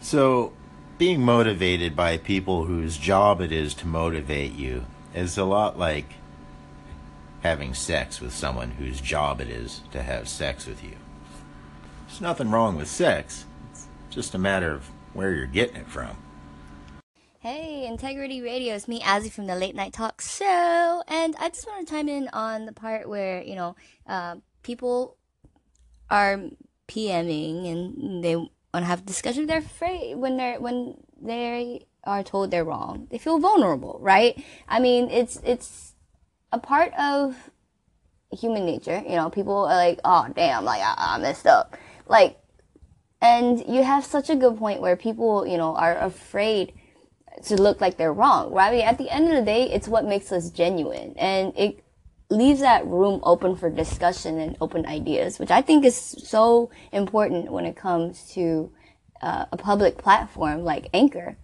So, 0.00 0.52
being 0.98 1.22
motivated 1.22 1.94
by 1.94 2.18
people 2.18 2.64
whose 2.64 2.96
job 2.96 3.40
it 3.40 3.52
is 3.52 3.72
to 3.72 3.86
motivate 3.86 4.52
you 4.52 4.84
is 5.14 5.38
a 5.38 5.44
lot 5.44 5.78
like 5.78 6.14
having 7.40 7.72
sex 7.72 8.20
with 8.20 8.34
someone 8.34 8.72
whose 8.72 9.00
job 9.00 9.40
it 9.40 9.48
is 9.48 9.80
to 9.92 10.02
have 10.02 10.28
sex 10.28 10.66
with 10.66 10.82
you. 10.82 10.96
There's 12.08 12.20
nothing 12.20 12.50
wrong 12.50 12.76
with 12.76 12.88
sex, 12.88 13.44
it's 13.70 13.86
just 14.10 14.34
a 14.34 14.38
matter 14.38 14.72
of 14.72 14.90
where 15.12 15.32
you're 15.32 15.46
getting 15.46 15.76
it 15.76 15.86
from. 15.86 16.16
Hey, 17.38 17.86
Integrity 17.86 18.42
Radio, 18.42 18.74
it's 18.74 18.88
me, 18.88 19.00
Azzy 19.00 19.30
from 19.30 19.46
the 19.46 19.54
Late 19.54 19.76
Night 19.76 19.92
Talk 19.92 20.20
Show, 20.20 21.02
and 21.06 21.36
I 21.38 21.48
just 21.48 21.64
want 21.68 21.86
to 21.86 21.94
chime 21.94 22.08
in 22.08 22.28
on 22.32 22.66
the 22.66 22.72
part 22.72 23.08
where, 23.08 23.40
you 23.40 23.54
know, 23.54 23.76
uh, 24.08 24.36
people 24.64 25.16
are 26.10 26.40
PMing 26.88 27.70
and 27.70 28.24
they 28.24 28.36
to 28.74 28.80
have 28.82 29.06
discussion. 29.06 29.46
They're 29.46 29.58
afraid 29.58 30.16
when 30.16 30.36
they're 30.36 30.60
when 30.60 30.96
they 31.20 31.86
are 32.04 32.22
told 32.22 32.50
they're 32.50 32.64
wrong. 32.64 33.08
They 33.10 33.18
feel 33.18 33.38
vulnerable, 33.38 33.98
right? 34.00 34.42
I 34.68 34.80
mean, 34.80 35.10
it's 35.10 35.40
it's 35.44 35.94
a 36.52 36.58
part 36.58 36.92
of 36.98 37.50
human 38.30 38.64
nature. 38.64 39.02
You 39.06 39.16
know, 39.16 39.30
people 39.30 39.56
are 39.66 39.76
like, 39.76 40.00
"Oh, 40.04 40.26
damn, 40.34 40.64
like 40.64 40.82
I, 40.82 40.94
I 40.96 41.18
messed 41.18 41.46
up," 41.46 41.76
like, 42.06 42.38
and 43.20 43.64
you 43.66 43.82
have 43.82 44.04
such 44.04 44.30
a 44.30 44.36
good 44.36 44.58
point 44.58 44.80
where 44.80 44.96
people, 44.96 45.46
you 45.46 45.56
know, 45.56 45.74
are 45.76 45.96
afraid 45.98 46.72
to 47.44 47.54
look 47.56 47.80
like 47.80 47.96
they're 47.96 48.12
wrong, 48.12 48.52
right? 48.52 48.68
I 48.68 48.72
mean, 48.72 48.86
at 48.86 48.98
the 48.98 49.10
end 49.10 49.28
of 49.28 49.34
the 49.34 49.42
day, 49.42 49.70
it's 49.70 49.88
what 49.88 50.04
makes 50.04 50.32
us 50.32 50.50
genuine, 50.50 51.14
and 51.16 51.52
it 51.56 51.84
leaves 52.30 52.60
that 52.60 52.86
room 52.86 53.20
open 53.22 53.56
for 53.56 53.70
discussion 53.70 54.38
and 54.38 54.56
open 54.60 54.84
ideas, 54.86 55.38
which 55.38 55.50
I 55.50 55.62
think 55.62 55.84
is 55.84 55.96
so 55.96 56.70
important 56.92 57.50
when 57.50 57.64
it 57.64 57.76
comes 57.76 58.30
to 58.32 58.70
uh, 59.22 59.46
a 59.50 59.56
public 59.56 59.96
platform 59.96 60.62
like 60.62 60.88
Anchor. 60.92 61.36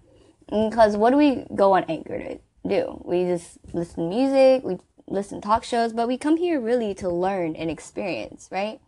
Because 0.46 0.96
what 0.96 1.10
do 1.10 1.16
we 1.16 1.46
go 1.54 1.74
on 1.74 1.84
Anchor 1.84 2.18
to 2.18 2.38
do? 2.68 3.02
We 3.04 3.24
just 3.24 3.58
listen 3.72 4.10
to 4.10 4.14
music, 4.14 4.62
we 4.62 4.78
listen 5.06 5.40
to 5.40 5.46
talk 5.46 5.64
shows, 5.64 5.92
but 5.92 6.06
we 6.06 6.18
come 6.18 6.36
here 6.36 6.60
really 6.60 6.94
to 6.96 7.08
learn 7.08 7.56
and 7.56 7.70
experience, 7.70 8.48
right? 8.52 8.80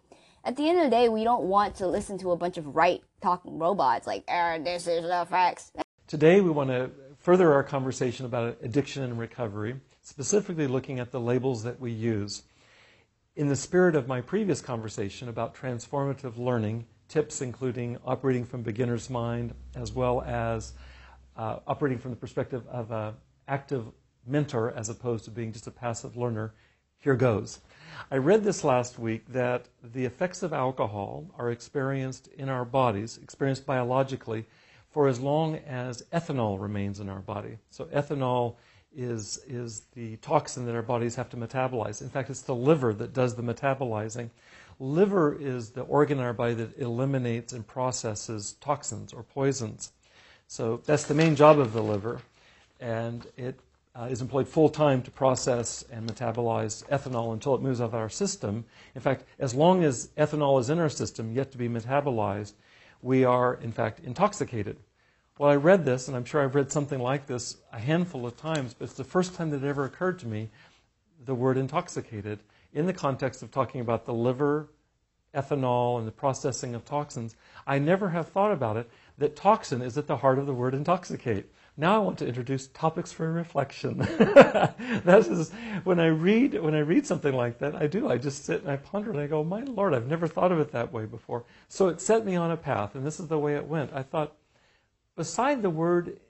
At 0.45 0.57
the 0.57 0.69
end 0.69 0.79
of 0.79 0.85
the 0.85 0.91
day, 0.91 1.09
we 1.09 1.25
don't 1.25 1.45
want 1.45 1.77
to 1.77 1.89
listen 1.89 2.19
to 2.19 2.31
a 2.31 2.37
bunch 2.37 2.59
of 2.59 2.77
right 2.77 3.03
talking 3.23 3.59
robots 3.59 4.07
like, 4.07 4.23
er, 4.31 4.59
this 4.63 4.87
is 4.87 5.03
the 5.03 5.27
facts. 5.29 5.73
Today, 6.07 6.41
we 6.41 6.51
want 6.51 6.71
to 6.71 6.91
further 7.19 7.53
our 7.53 7.65
conversation 7.65 8.27
about 8.27 8.59
addiction 8.63 9.03
and 9.03 9.19
recovery 9.19 9.81
specifically 10.07 10.69
looking 10.69 11.01
at 11.01 11.11
the 11.11 11.19
labels 11.19 11.65
that 11.65 11.81
we 11.81 11.91
use. 11.91 12.45
In 13.35 13.49
the 13.49 13.57
spirit 13.57 13.97
of 13.97 14.07
my 14.07 14.21
previous 14.21 14.61
conversation 14.61 15.29
about 15.29 15.53
transformative 15.53 16.39
learning, 16.39 16.87
tips 17.09 17.43
including 17.43 17.99
operating 18.07 18.45
from 18.45 18.63
beginner's 18.63 19.11
mind 19.11 19.53
as 19.75 19.91
well 19.93 20.23
as 20.23 20.75
uh, 21.37 21.59
operating 21.67 21.99
from 21.99 22.13
the 22.13 22.17
perspective 22.17 22.63
of 22.69 22.93
an 22.93 23.15
active 23.49 23.85
mentor 24.25 24.73
as 24.77 24.89
opposed 24.89 25.25
to 25.25 25.33
being 25.33 25.53
just 25.53 25.67
a 25.67 25.73
passive 25.73 26.17
learner, 26.17 26.55
here 26.99 27.17
goes. 27.17 27.59
I 28.09 28.19
read 28.19 28.45
this 28.45 28.63
last 28.63 29.01
week 29.01 29.27
that 29.33 29.67
the 29.83 30.05
effects 30.05 30.45
of 30.45 30.53
alcohol 30.53 31.27
are 31.37 31.51
experienced 31.51 32.29
in 32.29 32.49
our 32.49 32.65
bodies, 32.65 33.19
experienced 33.21 33.67
biologically, 33.67 34.47
for 34.89 35.09
as 35.09 35.19
long 35.19 35.57
as 35.67 36.05
ethanol 36.13 36.61
remains 36.61 37.01
in 37.01 37.09
our 37.09 37.21
body. 37.21 37.59
So, 37.71 37.87
ethanol 37.87 38.55
is, 38.97 39.39
is 39.47 39.83
the 39.95 40.17
toxin 40.17 40.67
that 40.67 40.75
our 40.75 40.83
bodies 40.83 41.15
have 41.17 41.29
to 41.31 41.37
metabolize. 41.37 42.01
In 42.01 42.09
fact, 42.09 42.31
it's 42.31 42.41
the 42.41 42.55
liver 42.55 42.95
that 42.95 43.13
does 43.13 43.35
the 43.35 43.43
metabolizing. 43.43 44.31
Liver 44.81 45.37
is 45.39 45.71
the 45.71 45.83
organ 45.83 46.19
in 46.19 46.25
our 46.25 46.33
body 46.33 46.55
that 46.55 46.79
eliminates 46.79 47.53
and 47.53 47.67
processes 47.67 48.57
toxins 48.61 49.13
or 49.13 49.23
poisons. 49.23 49.93
So 50.49 50.81
that's 50.85 51.05
the 51.05 51.15
main 51.15 51.35
job 51.35 51.59
of 51.59 51.73
the 51.73 51.83
liver, 51.83 52.21
and 52.81 53.27
it 53.37 53.59
uh, 53.97 54.05
is 54.05 54.21
employed 54.21 54.47
full 54.47 54.69
time 54.69 55.03
to 55.03 55.11
process 55.11 55.85
and 55.91 56.09
metabolize 56.09 56.87
ethanol 56.89 57.33
until 57.33 57.55
it 57.55 57.63
moves 57.63 57.81
out 57.81 57.87
of 57.87 57.95
our 57.95 58.09
system. 58.09 58.65
In 58.95 59.01
fact, 59.01 59.25
as 59.39 59.55
long 59.55 59.83
as 59.83 60.11
ethanol 60.17 60.61
is 60.61 60.71
in 60.71 60.79
our 60.79 60.91
system, 60.91 61.33
yet 61.33 61.51
to 61.53 61.59
be 61.59 61.69
metabolized, 61.69 62.53
we 63.03 63.25
are, 63.25 63.55
in 63.55 63.73
fact, 63.73 64.01
intoxicated. 64.05 64.77
Well, 65.39 65.51
I 65.51 65.57
read 65.57 65.85
this, 65.85 66.09
and 66.09 66.17
I'm 66.17 66.25
sure 66.25 66.43
I've 66.43 66.55
read 66.55 66.73
something 66.73 66.99
like 66.99 67.27
this 67.27 67.59
a 67.71 67.79
handful 67.79 68.25
of 68.25 68.39
times, 68.39 68.73
but 68.73 68.87
it's 68.87 68.95
the 68.95 69.05
first 69.05 69.35
time 69.35 69.51
that 69.51 69.63
it 69.63 69.69
ever 69.69 69.85
occurred 69.85 70.19
to 70.21 70.27
me 70.27 70.49
the 71.27 71.35
word 71.35 71.59
intoxicated 71.59 72.39
in 72.73 72.87
the 72.87 72.95
context 72.95 73.43
of 73.43 73.51
talking 73.51 73.83
about 73.83 74.07
the 74.07 74.15
liver, 74.15 74.71
ethanol, 75.35 75.99
and 75.99 76.09
the 76.09 76.13
processing 76.13 76.75
of 76.75 76.87
toxins. 76.87 77.37
I 77.67 77.79
never 77.79 78.09
have 78.09 78.29
thought 78.29 78.51
about 78.51 78.79
it 78.79 78.89
that 79.19 79.37
toxin 79.37 79.83
is 79.83 79.99
at 79.99 80.07
the 80.07 80.17
heart 80.17 80.39
of 80.39 80.47
the 80.47 80.55
word 80.55 80.73
intoxicate. 80.73 81.53
Now 81.77 81.97
I 81.97 81.99
want 81.99 82.17
to 82.21 82.27
introduce 82.27 82.69
topics 82.69 83.13
for 83.13 83.31
reflection. 83.31 83.99
that 83.99 85.27
is 85.31 85.51
when 85.85 86.01
I 86.01 86.07
read 86.07 86.59
when 86.63 86.75
I 86.75 86.79
read 86.79 87.07
something 87.07 87.35
like 87.35 87.59
that, 87.59 87.75
I 87.75 87.87
do. 87.87 88.09
I 88.09 88.17
just 88.17 88.47
sit 88.47 88.63
and 88.63 88.71
I 88.71 88.77
ponder 88.79 89.11
and 89.11 89.21
I 89.21 89.27
go, 89.27 89.45
"My 89.45 89.61
Lord, 89.61 89.93
I've 89.93 90.07
never 90.07 90.27
thought 90.27 90.53
of 90.53 90.61
it 90.61 90.73
that 90.73 90.95
way 90.95 91.05
before." 91.05 91.45
So 91.69 91.89
it 91.89 92.01
set 92.01 92.25
me 92.25 92.37
on 92.37 92.51
a 92.51 92.57
path, 92.57 92.95
and 92.95 93.05
this 93.05 93.21
is 93.21 93.29
the 93.29 93.39
way 93.39 93.57
it 93.57 93.67
went. 93.67 93.93
I 93.93 94.03
thought, 94.03 94.33
beside 95.17 95.63
the 95.63 95.71
word 95.71 96.21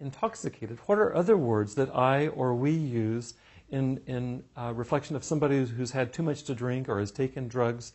intoxicated, 0.00 0.78
what 0.86 0.98
are 0.98 1.14
other 1.14 1.36
words 1.36 1.74
that 1.74 1.94
I 1.94 2.28
or 2.28 2.54
we 2.54 2.70
use 2.70 3.34
in, 3.68 4.00
in 4.06 4.44
uh, 4.56 4.72
reflection 4.74 5.16
of 5.16 5.24
somebody 5.24 5.66
who's 5.66 5.90
had 5.90 6.12
too 6.12 6.22
much 6.22 6.44
to 6.44 6.54
drink 6.54 6.88
or 6.88 7.00
has 7.00 7.10
taken 7.10 7.48
drugs? 7.48 7.92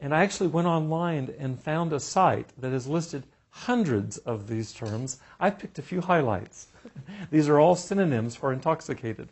And 0.00 0.14
I 0.14 0.22
actually 0.24 0.48
went 0.48 0.66
online 0.66 1.32
and 1.38 1.58
found 1.58 1.92
a 1.92 2.00
site 2.00 2.50
that 2.58 2.72
has 2.72 2.86
listed 2.88 3.24
hundreds 3.50 4.18
of 4.18 4.48
these 4.48 4.72
terms. 4.72 5.20
I 5.38 5.50
picked 5.50 5.78
a 5.78 5.82
few 5.82 6.00
highlights. 6.00 6.66
these 7.30 7.48
are 7.48 7.60
all 7.60 7.76
synonyms 7.76 8.34
for 8.34 8.52
intoxicated 8.52 9.28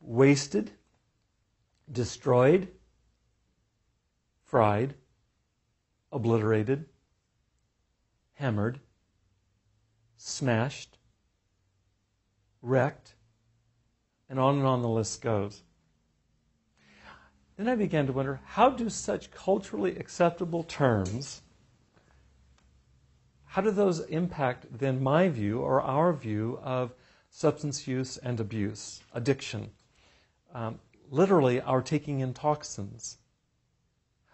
wasted, 0.00 0.70
destroyed, 1.90 2.68
fried, 4.44 4.94
obliterated, 6.12 6.86
hammered, 8.34 8.78
smashed, 10.26 10.98
wrecked, 12.62 13.14
and 14.28 14.38
on 14.38 14.56
and 14.56 14.66
on 14.66 14.82
the 14.82 14.88
list 14.88 15.22
goes. 15.22 15.62
Then 17.56 17.68
I 17.68 17.74
began 17.74 18.06
to 18.06 18.12
wonder 18.12 18.40
how 18.44 18.70
do 18.70 18.90
such 18.90 19.30
culturally 19.30 19.96
acceptable 19.96 20.62
terms 20.62 21.42
how 23.56 23.62
do 23.62 23.70
those 23.70 24.00
impact 24.00 24.66
then 24.70 25.02
my 25.02 25.30
view 25.30 25.60
or 25.60 25.80
our 25.80 26.12
view 26.12 26.60
of 26.62 26.92
substance 27.30 27.88
use 27.88 28.18
and 28.18 28.38
abuse, 28.38 29.00
addiction? 29.14 29.70
Um, 30.52 30.78
literally, 31.10 31.62
our 31.62 31.80
taking 31.80 32.20
in 32.20 32.34
toxins. 32.34 33.16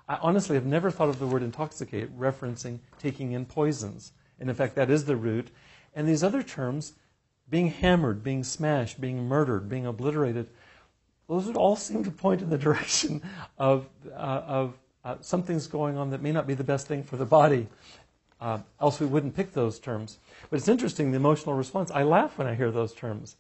I 0.09 0.17
honestly 0.17 0.57
have 0.57 0.67
never 0.67 0.91
thought 0.91 1.09
of 1.09 1.21
the 1.21 1.29
word 1.29 1.45
intoxicate 1.45 2.19
referencing 2.19 2.81
taking 2.99 3.31
in 3.31 3.47
poisons. 3.47 4.11
And 4.41 4.51
in 4.51 4.57
fact, 4.57 4.75
that 4.75 4.91
is 4.91 5.05
the 5.05 5.15
root. 5.15 5.53
And 5.95 6.09
these 6.09 6.23
other 6.23 6.43
terms, 6.43 6.95
being 7.49 7.69
hammered, 7.69 8.23
being 8.23 8.45
smashed, 8.45 9.01
being 9.01 9.29
murdered, 9.29 9.69
being 9.69 9.87
obliterated, 9.87 10.49
those 11.29 11.47
would 11.47 11.57
all 11.57 11.77
seem 11.89 12.05
to 12.05 12.11
point 12.11 12.43
in 12.43 12.51
the 12.51 12.59
direction 12.59 13.23
of, 13.59 13.89
uh, 14.11 14.15
of 14.15 14.75
uh, 15.05 15.17
something's 15.21 15.67
going 15.67 15.97
on 15.97 16.11
that 16.11 16.23
may 16.23 16.33
not 16.33 16.47
be 16.47 16.55
the 16.55 16.65
best 16.65 16.87
thing 16.87 17.03
for 17.03 17.17
the 17.17 17.27
body. 17.27 17.69
Uh, 18.41 18.59
else 18.81 18.99
we 18.99 19.07
wouldn't 19.07 19.37
pick 19.37 19.53
those 19.53 19.79
terms. 19.79 20.19
But 20.51 20.59
it's 20.59 20.67
interesting, 20.67 21.13
the 21.13 21.17
emotional 21.17 21.55
response. 21.55 21.93
I 21.93 22.03
laugh 22.03 22.39
when 22.39 22.49
I 22.49 22.57
hear 22.57 22.73
those 22.73 22.93
terms. 22.93 23.37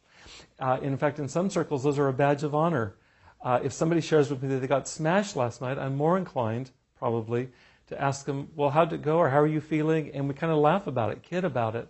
Uh, 0.60 0.78
in 0.80 0.96
fact, 0.96 1.18
in 1.18 1.26
some 1.26 1.50
circles, 1.50 1.82
those 1.82 1.98
are 1.98 2.06
a 2.06 2.12
badge 2.12 2.44
of 2.44 2.54
honor. 2.54 2.94
Uh, 3.42 3.58
if 3.64 3.72
somebody 3.72 4.00
shares 4.00 4.30
with 4.30 4.42
me 4.42 4.48
that 4.50 4.60
they 4.60 4.68
got 4.68 4.86
smashed 4.86 5.34
last 5.34 5.60
night, 5.60 5.76
I'm 5.76 5.96
more 5.96 6.16
inclined, 6.16 6.70
probably, 6.96 7.48
to 7.88 8.00
ask 8.00 8.24
them, 8.24 8.48
well, 8.54 8.70
how'd 8.70 8.92
it 8.92 9.02
go 9.02 9.18
or 9.18 9.28
how 9.28 9.40
are 9.40 9.46
you 9.46 9.60
feeling? 9.60 10.12
And 10.14 10.28
we 10.28 10.34
kind 10.34 10.52
of 10.52 10.58
laugh 10.58 10.86
about 10.86 11.10
it, 11.10 11.24
kid 11.24 11.44
about 11.44 11.74
it. 11.74 11.88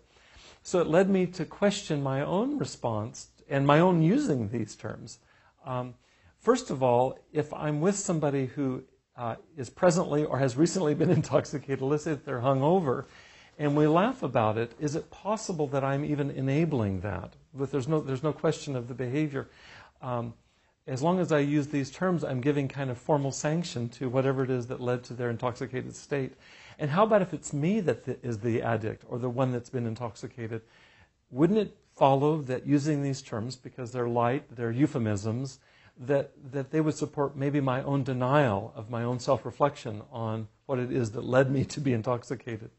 So 0.62 0.80
it 0.80 0.86
led 0.86 1.10
me 1.10 1.26
to 1.26 1.44
question 1.44 2.02
my 2.02 2.22
own 2.22 2.58
response 2.58 3.28
and 3.48 3.66
my 3.66 3.80
own 3.80 4.02
using 4.02 4.48
these 4.48 4.76
terms. 4.76 5.18
Um, 5.64 5.94
first 6.38 6.70
of 6.70 6.82
all, 6.82 7.18
if 7.32 7.52
I'm 7.52 7.80
with 7.80 7.96
somebody 7.96 8.46
who 8.46 8.84
uh, 9.16 9.36
is 9.56 9.70
presently 9.70 10.24
or 10.24 10.38
has 10.38 10.56
recently 10.56 10.94
been 10.94 11.10
intoxicated, 11.20 11.82
let's 11.82 12.04
say 12.04 12.14
they're 12.14 12.40
hungover, 12.40 13.06
and 13.58 13.76
we 13.76 13.86
laugh 13.86 14.22
about 14.22 14.56
it, 14.56 14.72
is 14.80 14.96
it 14.96 15.10
possible 15.10 15.66
that 15.68 15.84
I'm 15.84 16.04
even 16.04 16.30
enabling 16.30 17.00
that? 17.00 17.34
But 17.52 17.70
there's 17.70 17.88
no, 17.88 18.00
there's 18.00 18.22
no 18.22 18.32
question 18.32 18.76
of 18.76 18.88
the 18.88 18.94
behavior. 18.94 19.48
Um, 20.00 20.34
as 20.86 21.02
long 21.02 21.20
as 21.20 21.30
I 21.30 21.38
use 21.40 21.68
these 21.68 21.90
terms, 21.90 22.24
I'm 22.24 22.40
giving 22.40 22.66
kind 22.66 22.90
of 22.90 22.98
formal 22.98 23.30
sanction 23.30 23.88
to 23.90 24.08
whatever 24.08 24.42
it 24.42 24.50
is 24.50 24.66
that 24.68 24.80
led 24.80 25.04
to 25.04 25.14
their 25.14 25.30
intoxicated 25.30 25.94
state. 25.94 26.32
And 26.82 26.90
how 26.90 27.04
about 27.04 27.22
if 27.22 27.32
it's 27.32 27.52
me 27.52 27.78
that 27.78 28.18
is 28.24 28.40
the 28.40 28.60
addict 28.60 29.04
or 29.08 29.16
the 29.16 29.30
one 29.30 29.52
that's 29.52 29.70
been 29.70 29.86
intoxicated? 29.86 30.62
Wouldn't 31.30 31.60
it 31.60 31.76
follow 31.94 32.42
that 32.42 32.66
using 32.66 33.04
these 33.04 33.22
terms, 33.22 33.54
because 33.54 33.92
they're 33.92 34.08
light, 34.08 34.56
they're 34.56 34.72
euphemisms, 34.72 35.60
that, 35.96 36.32
that 36.50 36.72
they 36.72 36.80
would 36.80 36.96
support 36.96 37.36
maybe 37.36 37.60
my 37.60 37.84
own 37.84 38.02
denial 38.02 38.72
of 38.74 38.90
my 38.90 39.04
own 39.04 39.20
self 39.20 39.44
reflection 39.44 40.02
on 40.10 40.48
what 40.66 40.80
it 40.80 40.90
is 40.90 41.12
that 41.12 41.24
led 41.24 41.52
me 41.52 41.64
to 41.66 41.80
be 41.80 41.92
intoxicated? 41.92 42.70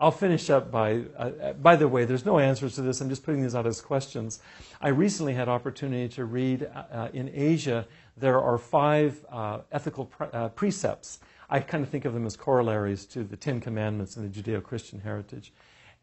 I'll 0.00 0.10
finish 0.10 0.48
up 0.48 0.70
by, 0.70 1.02
uh, 1.18 1.52
by 1.52 1.76
the 1.76 1.88
way, 1.88 2.06
there's 2.06 2.24
no 2.24 2.38
answers 2.38 2.76
to 2.76 2.82
this. 2.82 3.02
I'm 3.02 3.10
just 3.10 3.22
putting 3.22 3.42
these 3.42 3.54
out 3.54 3.66
as 3.66 3.82
questions. 3.82 4.40
I 4.80 4.88
recently 4.88 5.34
had 5.34 5.50
opportunity 5.50 6.08
to 6.14 6.24
read 6.24 6.70
uh, 6.90 7.08
in 7.12 7.30
Asia, 7.34 7.86
there 8.16 8.40
are 8.40 8.56
five 8.56 9.26
uh, 9.30 9.58
ethical 9.72 10.06
pre- 10.06 10.28
uh, 10.32 10.48
precepts. 10.48 11.18
I 11.48 11.60
kind 11.60 11.84
of 11.84 11.90
think 11.90 12.04
of 12.04 12.14
them 12.14 12.26
as 12.26 12.36
corollaries 12.36 13.06
to 13.06 13.24
the 13.24 13.36
Ten 13.36 13.60
Commandments 13.60 14.16
in 14.16 14.22
the 14.22 14.28
Judeo 14.28 14.62
Christian 14.62 15.00
heritage. 15.00 15.52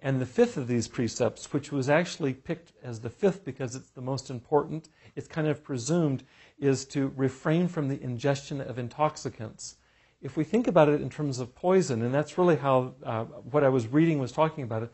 And 0.02 0.20
the 0.20 0.26
fifth 0.26 0.58
of 0.58 0.68
these 0.68 0.88
precepts, 0.88 1.54
which 1.54 1.72
was 1.72 1.90
actually 1.90 2.34
picked 2.34 2.74
as 2.84 3.00
the 3.00 3.10
fifth 3.10 3.46
because 3.46 3.76
it's 3.76 3.90
the 3.90 4.02
most 4.02 4.30
important, 4.30 4.90
it's 5.16 5.28
kind 5.28 5.48
of 5.48 5.64
presumed, 5.64 6.24
is 6.60 6.86
to 6.86 7.14
refrain 7.16 7.68
from 7.68 7.88
the 7.88 8.02
ingestion 8.02 8.60
of 8.60 8.78
intoxicants 8.78 9.78
if 10.24 10.38
we 10.38 10.46
think 10.46 10.68
about 10.68 10.88
it 10.88 11.02
in 11.02 11.10
terms 11.10 11.40
of 11.40 11.54
poison, 11.54 12.02
and 12.02 12.14
that's 12.14 12.38
really 12.38 12.56
how 12.56 12.94
uh, 13.04 13.26
what 13.26 13.64
I 13.64 13.70
was 13.70 13.88
reading 13.88 14.20
was 14.20 14.32
talking 14.32 14.64
about 14.64 14.84
it, 14.84 14.92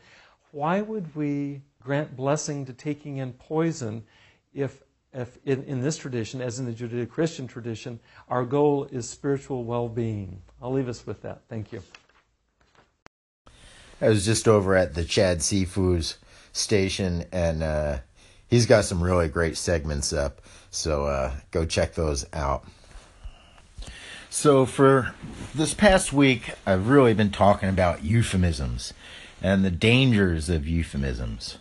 why 0.52 0.82
would 0.82 1.16
we 1.16 1.62
grant 1.82 2.18
blessing 2.18 2.66
to 2.66 2.74
taking 2.74 3.18
in 3.18 3.34
poison 3.34 4.04
if 4.54 4.82
in, 5.14 5.64
in 5.64 5.82
this 5.82 5.98
tradition, 5.98 6.42
as 6.42 6.60
in 6.60 6.66
the 6.66 6.74
Judeo 6.74 7.10
Christian 7.10 7.48
tradition, 7.48 8.00
our 8.28 8.46
goal 8.46 8.86
is 8.92 9.10
spiritual 9.10 9.64
well 9.64 9.90
being? 9.90 10.42
I'll 10.62 10.72
leave 10.72 10.90
us 10.90 11.06
with 11.06 11.22
that. 11.24 11.42
Thank 11.50 11.72
you. 11.72 11.82
I 14.02 14.10
was 14.10 14.26
just 14.26 14.48
over 14.48 14.76
at 14.76 14.94
the 14.94 15.04
Chad 15.04 15.40
Seafoods 15.40 16.18
station, 16.54 17.26
and 17.32 17.64
uh, 17.64 17.98
he's 18.48 18.66
got 18.66 18.86
some 18.86 19.04
really 19.04 19.28
great 19.28 19.58
segments 19.58 20.14
up. 20.14 20.42
So 20.72 21.06
uh, 21.06 21.34
go 21.52 21.66
check 21.66 21.96
those 21.96 22.26
out. 22.32 22.66
So, 24.32 24.68
for 24.68 25.16
this 25.56 25.74
past 25.74 26.14
week, 26.14 26.52
I've 26.64 26.88
really 26.88 27.16
been 27.16 27.32
talking 27.32 27.68
about 27.68 28.04
euphemisms 28.04 28.94
and 29.42 29.66
the 29.66 29.72
dangers 29.72 30.50
of 30.50 30.68
euphemisms. 30.68 31.58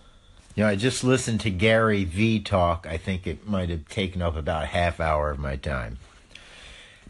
You 0.59 0.65
know, 0.65 0.71
I 0.71 0.75
just 0.75 1.05
listened 1.05 1.41
to 1.43 1.51
Gary 1.51 2.03
Vee 2.03 2.41
talk. 2.41 2.85
I 2.85 2.97
think 2.97 3.29
it 3.29 3.47
might 3.47 3.69
have 3.69 3.89
taken 3.89 4.21
up 4.21 4.35
about 4.35 4.65
a 4.65 4.67
half 4.67 4.99
hour 4.99 5.31
of 5.31 5.39
my 5.39 5.55
time. 5.55 5.99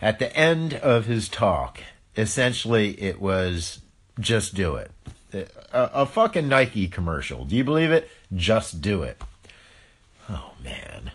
At 0.02 0.18
the 0.18 0.36
end 0.36 0.74
of 0.74 1.06
his 1.06 1.30
talk, 1.30 1.80
essentially 2.14 2.90
it 3.00 3.22
was 3.22 3.80
just 4.20 4.54
do 4.54 4.76
it. 4.76 4.90
A, 5.32 5.46
a 5.72 6.04
fucking 6.04 6.46
Nike 6.46 6.88
commercial. 6.88 7.46
Do 7.46 7.56
you 7.56 7.64
believe 7.64 7.90
it? 7.90 8.10
Just 8.34 8.82
do 8.82 9.02
it. 9.02 9.18
Oh, 10.28 10.52
man. 10.62 11.12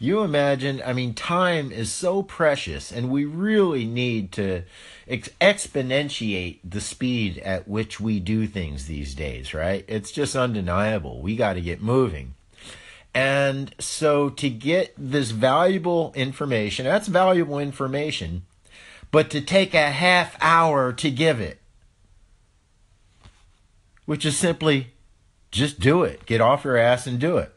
You 0.00 0.22
imagine, 0.22 0.80
I 0.86 0.92
mean, 0.92 1.12
time 1.12 1.72
is 1.72 1.90
so 1.90 2.22
precious, 2.22 2.92
and 2.92 3.10
we 3.10 3.24
really 3.24 3.84
need 3.84 4.30
to 4.32 4.62
ex- 5.08 5.30
exponentiate 5.40 6.58
the 6.62 6.80
speed 6.80 7.38
at 7.38 7.66
which 7.66 7.98
we 7.98 8.20
do 8.20 8.46
things 8.46 8.86
these 8.86 9.14
days, 9.16 9.52
right? 9.52 9.84
It's 9.88 10.12
just 10.12 10.36
undeniable. 10.36 11.20
We 11.20 11.34
got 11.34 11.54
to 11.54 11.60
get 11.60 11.82
moving. 11.82 12.34
And 13.12 13.74
so, 13.80 14.28
to 14.30 14.48
get 14.48 14.94
this 14.96 15.32
valuable 15.32 16.12
information, 16.14 16.84
that's 16.84 17.08
valuable 17.08 17.58
information, 17.58 18.42
but 19.10 19.30
to 19.30 19.40
take 19.40 19.74
a 19.74 19.90
half 19.90 20.36
hour 20.40 20.92
to 20.92 21.10
give 21.10 21.40
it, 21.40 21.58
which 24.04 24.24
is 24.24 24.36
simply 24.36 24.92
just 25.50 25.80
do 25.80 26.04
it. 26.04 26.24
Get 26.24 26.40
off 26.40 26.64
your 26.64 26.76
ass 26.76 27.08
and 27.08 27.18
do 27.18 27.38
it. 27.38 27.52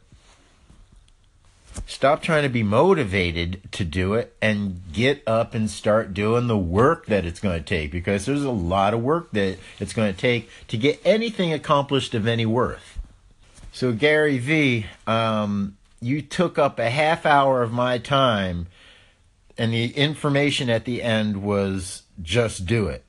Stop 1.85 2.21
trying 2.21 2.43
to 2.43 2.49
be 2.49 2.63
motivated 2.63 3.61
to 3.73 3.85
do 3.85 4.13
it 4.13 4.35
and 4.41 4.81
get 4.91 5.23
up 5.27 5.53
and 5.53 5.69
start 5.69 6.13
doing 6.13 6.47
the 6.47 6.57
work 6.57 7.05
that 7.07 7.25
it's 7.25 7.39
going 7.39 7.59
to 7.59 7.65
take 7.65 7.91
because 7.91 8.25
there's 8.25 8.43
a 8.43 8.51
lot 8.51 8.93
of 8.93 9.01
work 9.01 9.31
that 9.31 9.57
it's 9.79 9.93
going 9.93 10.13
to 10.13 10.19
take 10.19 10.49
to 10.67 10.77
get 10.77 10.99
anything 11.05 11.53
accomplished 11.53 12.13
of 12.13 12.27
any 12.27 12.45
worth. 12.45 12.99
So, 13.71 13.93
Gary 13.93 14.37
Vee, 14.37 14.87
um, 15.07 15.77
you 16.01 16.21
took 16.21 16.57
up 16.57 16.79
a 16.79 16.89
half 16.89 17.25
hour 17.25 17.61
of 17.61 17.71
my 17.71 17.97
time, 17.99 18.67
and 19.57 19.71
the 19.71 19.91
information 19.91 20.69
at 20.69 20.85
the 20.85 21.01
end 21.01 21.41
was 21.41 22.03
just 22.21 22.65
do 22.65 22.87
it. 22.87 23.05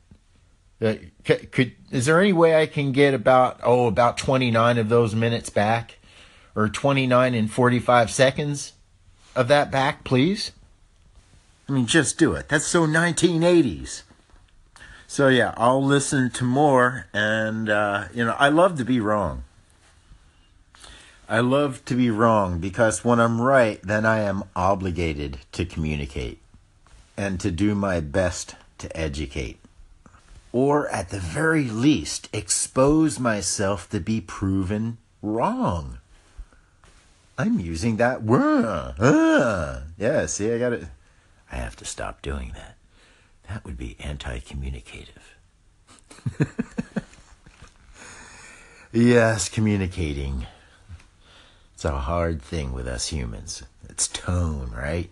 Uh, 0.81 0.95
could, 1.25 1.51
could 1.53 1.73
is 1.91 2.07
there 2.07 2.21
any 2.21 2.33
way 2.33 2.61
I 2.61 2.67
can 2.67 2.93
get 2.93 3.15
about 3.15 3.61
oh 3.63 3.87
about 3.87 4.19
29 4.19 4.79
of 4.79 4.89
those 4.89 5.15
minutes 5.15 5.49
back? 5.49 5.99
Or 6.55 6.69
29 6.69 7.35
and 7.35 7.51
45 7.51 8.11
seconds 8.11 8.73
of 9.35 9.49
that 9.49 9.71
back, 9.71 10.05
please? 10.05 10.53
I 11.69 11.73
mean, 11.73 11.87
just 11.87 12.19
do 12.19 12.35
it. 12.35 12.49
That's 12.49 12.67
so 12.67 12.87
1980s. 12.87 14.03
So, 15.07 15.29
yeah, 15.29 15.55
I'll 15.57 15.83
listen 15.83 16.31
to 16.31 16.45
more. 16.45 17.07
And, 17.13 17.69
uh, 17.69 18.09
you 18.15 18.25
know, 18.25 18.37
I 18.39 18.49
love 18.49 18.77
to 18.79 18.85
be 18.85 19.01
wrong. 19.01 19.45
I 21.29 21.41
love 21.41 21.83
to 21.87 21.95
be 21.95 22.11
wrong 22.11 22.59
because 22.59 23.05
when 23.05 23.19
I'm 23.19 23.41
right, 23.41 23.81
then 23.83 24.05
I 24.05 24.21
am 24.21 24.45
obligated 24.55 25.39
to 25.53 25.65
communicate 25.65 26.41
and 27.17 27.41
to 27.41 27.51
do 27.51 27.75
my 27.75 28.01
best 28.01 28.55
to 28.79 28.95
educate. 28.95 29.59
Or 30.53 30.91
at 30.91 31.09
the 31.09 31.21
very 31.21 31.65
least, 31.65 32.29
expose 32.35 33.19
myself 33.19 33.89
to 33.91 34.01
be 34.01 34.21
proven 34.21 34.99
wrong. 35.23 35.99
I'm 37.39 37.59
using 37.59 37.97
that 37.97 38.23
word. 38.23 38.95
Uh, 38.99 39.81
yeah, 39.99 40.27
see, 40.27 40.53
I 40.53 40.59
got 40.59 40.73
it. 40.73 40.85
I 41.51 41.57
have 41.57 41.77
to 41.77 41.85
stop 41.85 42.23
doing 42.23 42.53
that. 42.55 42.77
That 43.49 43.65
would 43.65 43.77
be 43.77 43.97
anti 43.99 44.39
communicative. 44.41 45.37
yes, 48.93 49.49
communicating. 49.49 50.47
It's 51.75 51.85
a 51.85 51.99
hard 51.99 52.41
thing 52.41 52.73
with 52.73 52.87
us 52.87 53.09
humans. 53.09 53.63
It's 53.89 54.09
tone, 54.09 54.71
right? 54.75 55.11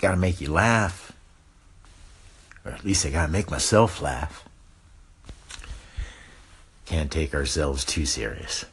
Gotta 0.00 0.16
make 0.16 0.40
you 0.40 0.50
laugh. 0.50 1.12
Or 2.64 2.72
at 2.72 2.84
least 2.84 3.06
I 3.06 3.10
gotta 3.10 3.32
make 3.32 3.50
myself 3.50 4.02
laugh. 4.02 4.48
Can't 6.86 7.10
take 7.10 7.34
ourselves 7.34 7.84
too 7.84 8.06
serious. 8.06 8.64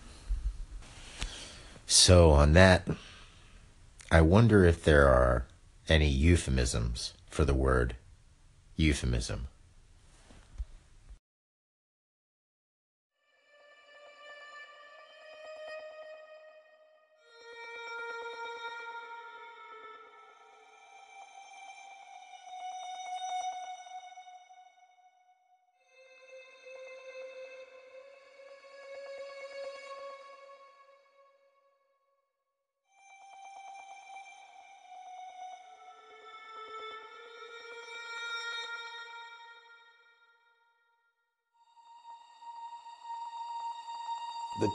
So, 1.88 2.32
on 2.32 2.54
that, 2.54 2.88
I 4.12 4.22
wonder 4.22 4.66
if 4.66 4.84
there 4.84 5.08
are 5.08 5.46
any 5.88 6.10
euphemisms 6.10 7.14
for 7.30 7.46
the 7.46 7.54
word 7.54 7.96
euphemism. 8.76 9.48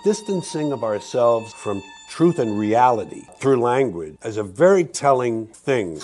distancing 0.05 0.73
of 0.73 0.83
ourselves 0.83 1.53
from 1.53 1.83
truth 2.09 2.39
and 2.39 2.59
reality 2.59 3.23
through 3.37 3.61
language 3.61 4.17
as 4.23 4.37
a 4.37 4.43
very 4.43 4.85
telling 4.85 5.47
thing. 5.49 6.01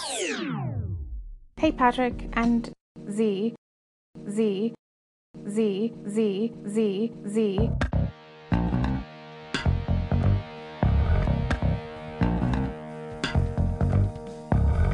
Hey, 1.57 1.73
Patrick 1.73 2.29
and 2.35 2.73
Z. 3.11 3.55
Z. 4.31 4.75
Z. 5.49 5.93
Z. 6.09 6.53
Z. 6.69 7.13
Z. 7.29 7.71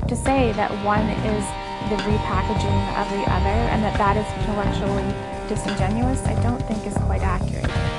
To 0.08 0.16
say 0.16 0.52
that 0.52 0.70
one 0.84 1.08
is 1.08 1.44
the 1.90 1.96
repackaging 2.04 3.00
of 3.00 3.10
the 3.10 3.22
other 3.30 3.56
and 3.72 3.82
that 3.82 3.98
that 3.98 4.16
is 4.16 4.26
intellectually 4.40 5.32
disingenuous, 5.48 6.22
I 6.24 6.40
don't 6.42 6.62
think 6.68 6.86
is 6.86 6.94
quite 7.04 7.22
accurate. 7.22 7.91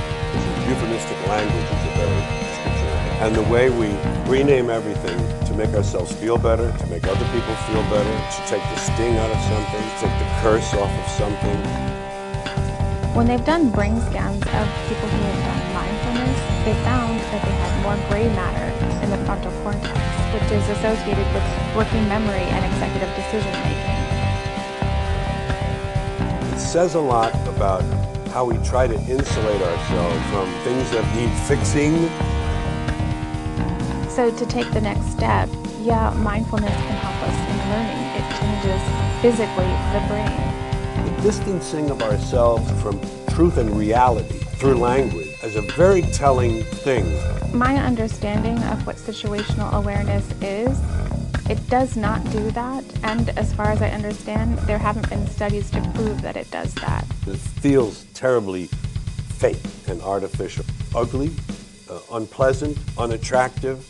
Euphemistic 0.67 1.19
language 1.28 1.69
is 1.69 1.84
a 1.86 1.93
very 1.98 2.22
scripture. 2.56 2.98
And 3.24 3.36
the 3.36 3.43
way 3.43 3.69
we 3.69 3.88
rename 4.32 4.69
everything 4.69 5.17
to 5.46 5.54
make 5.54 5.74
ourselves 5.76 6.12
feel 6.13 6.38
better, 6.38 6.72
to 6.72 6.88
make 6.88 7.06
other 7.08 7.26
people 7.32 7.56
feel 7.67 7.84
better, 7.91 8.15
to 8.36 8.41
take 8.48 8.63
the 8.63 8.78
sting 8.78 9.17
out 9.17 9.30
of 9.30 9.39
something, 9.48 9.84
to 9.84 9.96
take 10.02 10.15
the 10.19 10.30
curse 10.41 10.74
off 10.74 10.89
of 10.89 11.08
something. 11.12 11.60
When 13.13 13.28
they've 13.28 13.46
done 13.46 13.69
brain 13.69 14.02
scans 14.10 14.41
of 14.41 14.65
people 14.89 15.08
who 15.08 15.22
have 15.22 15.41
done 15.46 15.74
mindfulness, 15.78 16.39
they 16.65 16.74
found 16.82 17.19
that 17.19 17.46
they 17.46 17.54
had 17.62 17.74
more 17.84 17.98
gray 18.10 18.28
matter 18.34 18.74
in 19.06 19.10
the 19.12 19.17
frontal 19.26 19.52
cortex, 19.62 19.93
which 20.34 20.50
is 20.50 20.67
associated 20.69 21.28
with 21.30 21.46
working 21.76 22.08
memory 22.10 22.50
and 22.50 22.65
executive 22.65 23.13
decision 23.13 23.54
making. 23.62 24.02
It 26.54 26.60
says 26.60 26.96
a 26.96 27.00
lot 27.00 27.36
about 27.48 27.84
how 28.34 28.43
we 28.43 28.58
try 28.65 28.88
to 28.88 28.96
insulate 28.96 29.62
ourselves 29.62 30.26
from 30.32 30.52
things 30.63 30.89
that 30.89 31.06
need 31.15 31.30
fixing. 31.48 32.10
So 34.10 34.36
to 34.36 34.46
take 34.48 34.72
the 34.72 34.82
next 34.82 35.12
step, 35.12 35.48
yeah, 35.82 36.10
mindfulness 36.17 36.74
can 36.74 36.96
help 36.96 37.30
us 37.30 37.38
in 37.52 37.58
learning. 37.69 38.02
It 38.17 38.26
changes 38.41 38.82
physically 39.22 39.69
the 39.93 40.02
brain. 40.10 41.15
The 41.15 41.22
distancing 41.22 41.91
of 41.91 42.02
ourselves 42.02 42.67
from 42.82 43.00
truth 43.36 43.58
and 43.58 43.69
reality 43.78 44.39
through 44.58 44.78
language 44.78 45.28
is 45.43 45.56
a 45.56 45.62
very 45.62 46.02
telling 46.02 46.63
thing. 46.63 47.06
My 47.56 47.76
understanding 47.78 48.58
of 48.63 48.88
what 48.88 48.96
situational 48.96 49.72
awareness 49.74 50.28
is, 50.41 50.76
it 51.49 51.69
does 51.69 51.97
not 51.97 52.23
do 52.32 52.51
that. 52.51 52.84
And 53.03 53.29
as 53.38 53.53
far 53.53 53.71
as 53.71 53.82
I 53.82 53.89
understand, 53.89 54.58
there 54.60 54.77
haven't 54.77 55.10
been 55.10 55.27
studies 55.27 55.69
to 55.71 55.82
prove 55.93 56.21
that 56.21 56.38
it 56.38 56.49
does 56.51 56.73
that. 56.75 57.06
It 57.27 57.38
feels 57.38 58.06
terribly 58.13 58.67
fake 59.38 59.60
and 59.88 60.01
artificial, 60.01 60.65
ugly, 60.95 61.32
uh, 61.89 61.99
unpleasant, 62.13 62.77
unattractive. 62.97 63.89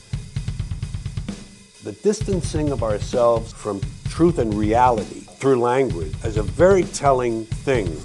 The 1.83 1.91
distancing 1.91 2.71
of 2.71 2.81
ourselves 2.81 3.53
from 3.53 3.81
truth 4.09 4.39
and 4.39 4.53
reality 4.53 5.21
through 5.21 5.59
language 5.59 6.13
is 6.23 6.37
a 6.37 6.43
very 6.43 6.83
telling 6.83 7.45
thing. 7.45 7.95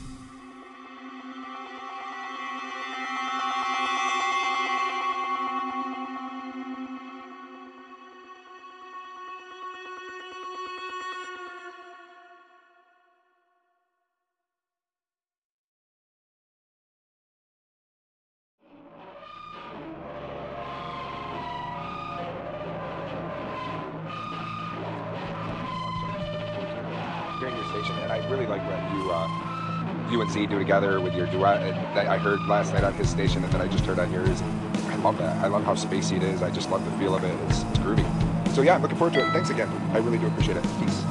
Really 28.29 28.47
like 28.47 28.63
what 28.63 28.79
you 28.95 29.11
uh, 29.11 30.11
you 30.11 30.21
and 30.21 30.31
Z 30.31 30.47
do 30.47 30.59
together 30.59 31.01
with 31.01 31.15
your 31.15 31.27
duet 31.27 31.61
that 31.95 32.07
I 32.07 32.19
heard 32.19 32.41
last 32.47 32.73
night 32.73 32.85
on 32.85 32.95
his 32.95 33.09
station, 33.11 33.45
and 33.45 33.53
then 33.53 33.61
I 33.61 33.69
just 33.69 33.85
heard 33.85 33.99
on 33.99 34.11
yours. 34.13 34.43
I 34.87 34.97
love 34.97 35.19
that. 35.19 35.37
I 35.45 35.49
love 35.49 35.65
how 35.65 35.75
spacey 35.75 36.17
it 36.17 36.23
is. 36.23 36.43
I 36.43 36.51
just 36.51 36.71
love 36.71 36.85
the 36.85 36.91
feel 36.99 37.15
of 37.15 37.25
it. 37.25 37.35
It's, 37.49 37.63
it's 37.63 37.79
groovy. 37.79 38.07
So 38.55 38.63
yeah, 38.63 38.75
I'm 38.75 38.83
looking 38.83 38.97
forward 38.97 39.15
to 39.15 39.27
it. 39.27 39.31
Thanks 39.33 39.51
again. 39.51 39.69
I 39.93 39.99
really 39.99 40.19
do 40.19 40.27
appreciate 40.27 40.57
it. 40.57 40.63
Peace. 40.81 41.05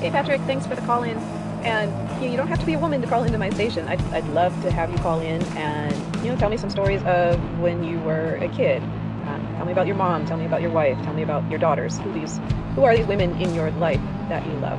Hey 0.00 0.10
Patrick, 0.10 0.40
thanks 0.42 0.66
for 0.66 0.74
the 0.74 0.82
call 0.82 1.02
in. 1.02 1.16
And 1.64 1.90
you, 2.20 2.26
know, 2.26 2.30
you 2.30 2.36
don't 2.36 2.48
have 2.48 2.60
to 2.60 2.66
be 2.66 2.74
a 2.74 2.78
woman 2.78 3.00
to 3.00 3.08
call 3.08 3.24
into 3.24 3.38
my 3.38 3.50
station. 3.50 3.88
I'd, 3.88 4.00
I'd 4.12 4.28
love 4.28 4.52
to 4.62 4.70
have 4.70 4.92
you 4.92 4.98
call 4.98 5.20
in 5.20 5.42
and 5.56 6.16
you 6.24 6.30
know 6.30 6.36
tell 6.36 6.50
me 6.50 6.56
some 6.56 6.70
stories 6.70 7.02
of 7.04 7.40
when 7.58 7.82
you 7.82 7.98
were 8.00 8.36
a 8.36 8.48
kid. 8.48 8.82
Um, 8.82 9.54
tell 9.56 9.66
me 9.66 9.72
about 9.72 9.86
your 9.86 9.96
mom. 9.96 10.26
Tell 10.26 10.36
me 10.36 10.46
about 10.46 10.62
your 10.62 10.70
wife. 10.70 10.96
Tell 11.02 11.14
me 11.14 11.22
about 11.22 11.48
your 11.50 11.58
daughters. 11.58 11.98
Who 11.98 12.12
these? 12.12 12.38
Who 12.76 12.84
are 12.84 12.96
these 12.96 13.06
women 13.06 13.40
in 13.40 13.54
your 13.54 13.70
life 13.72 14.00
that 14.28 14.46
you 14.46 14.52
love? 14.54 14.78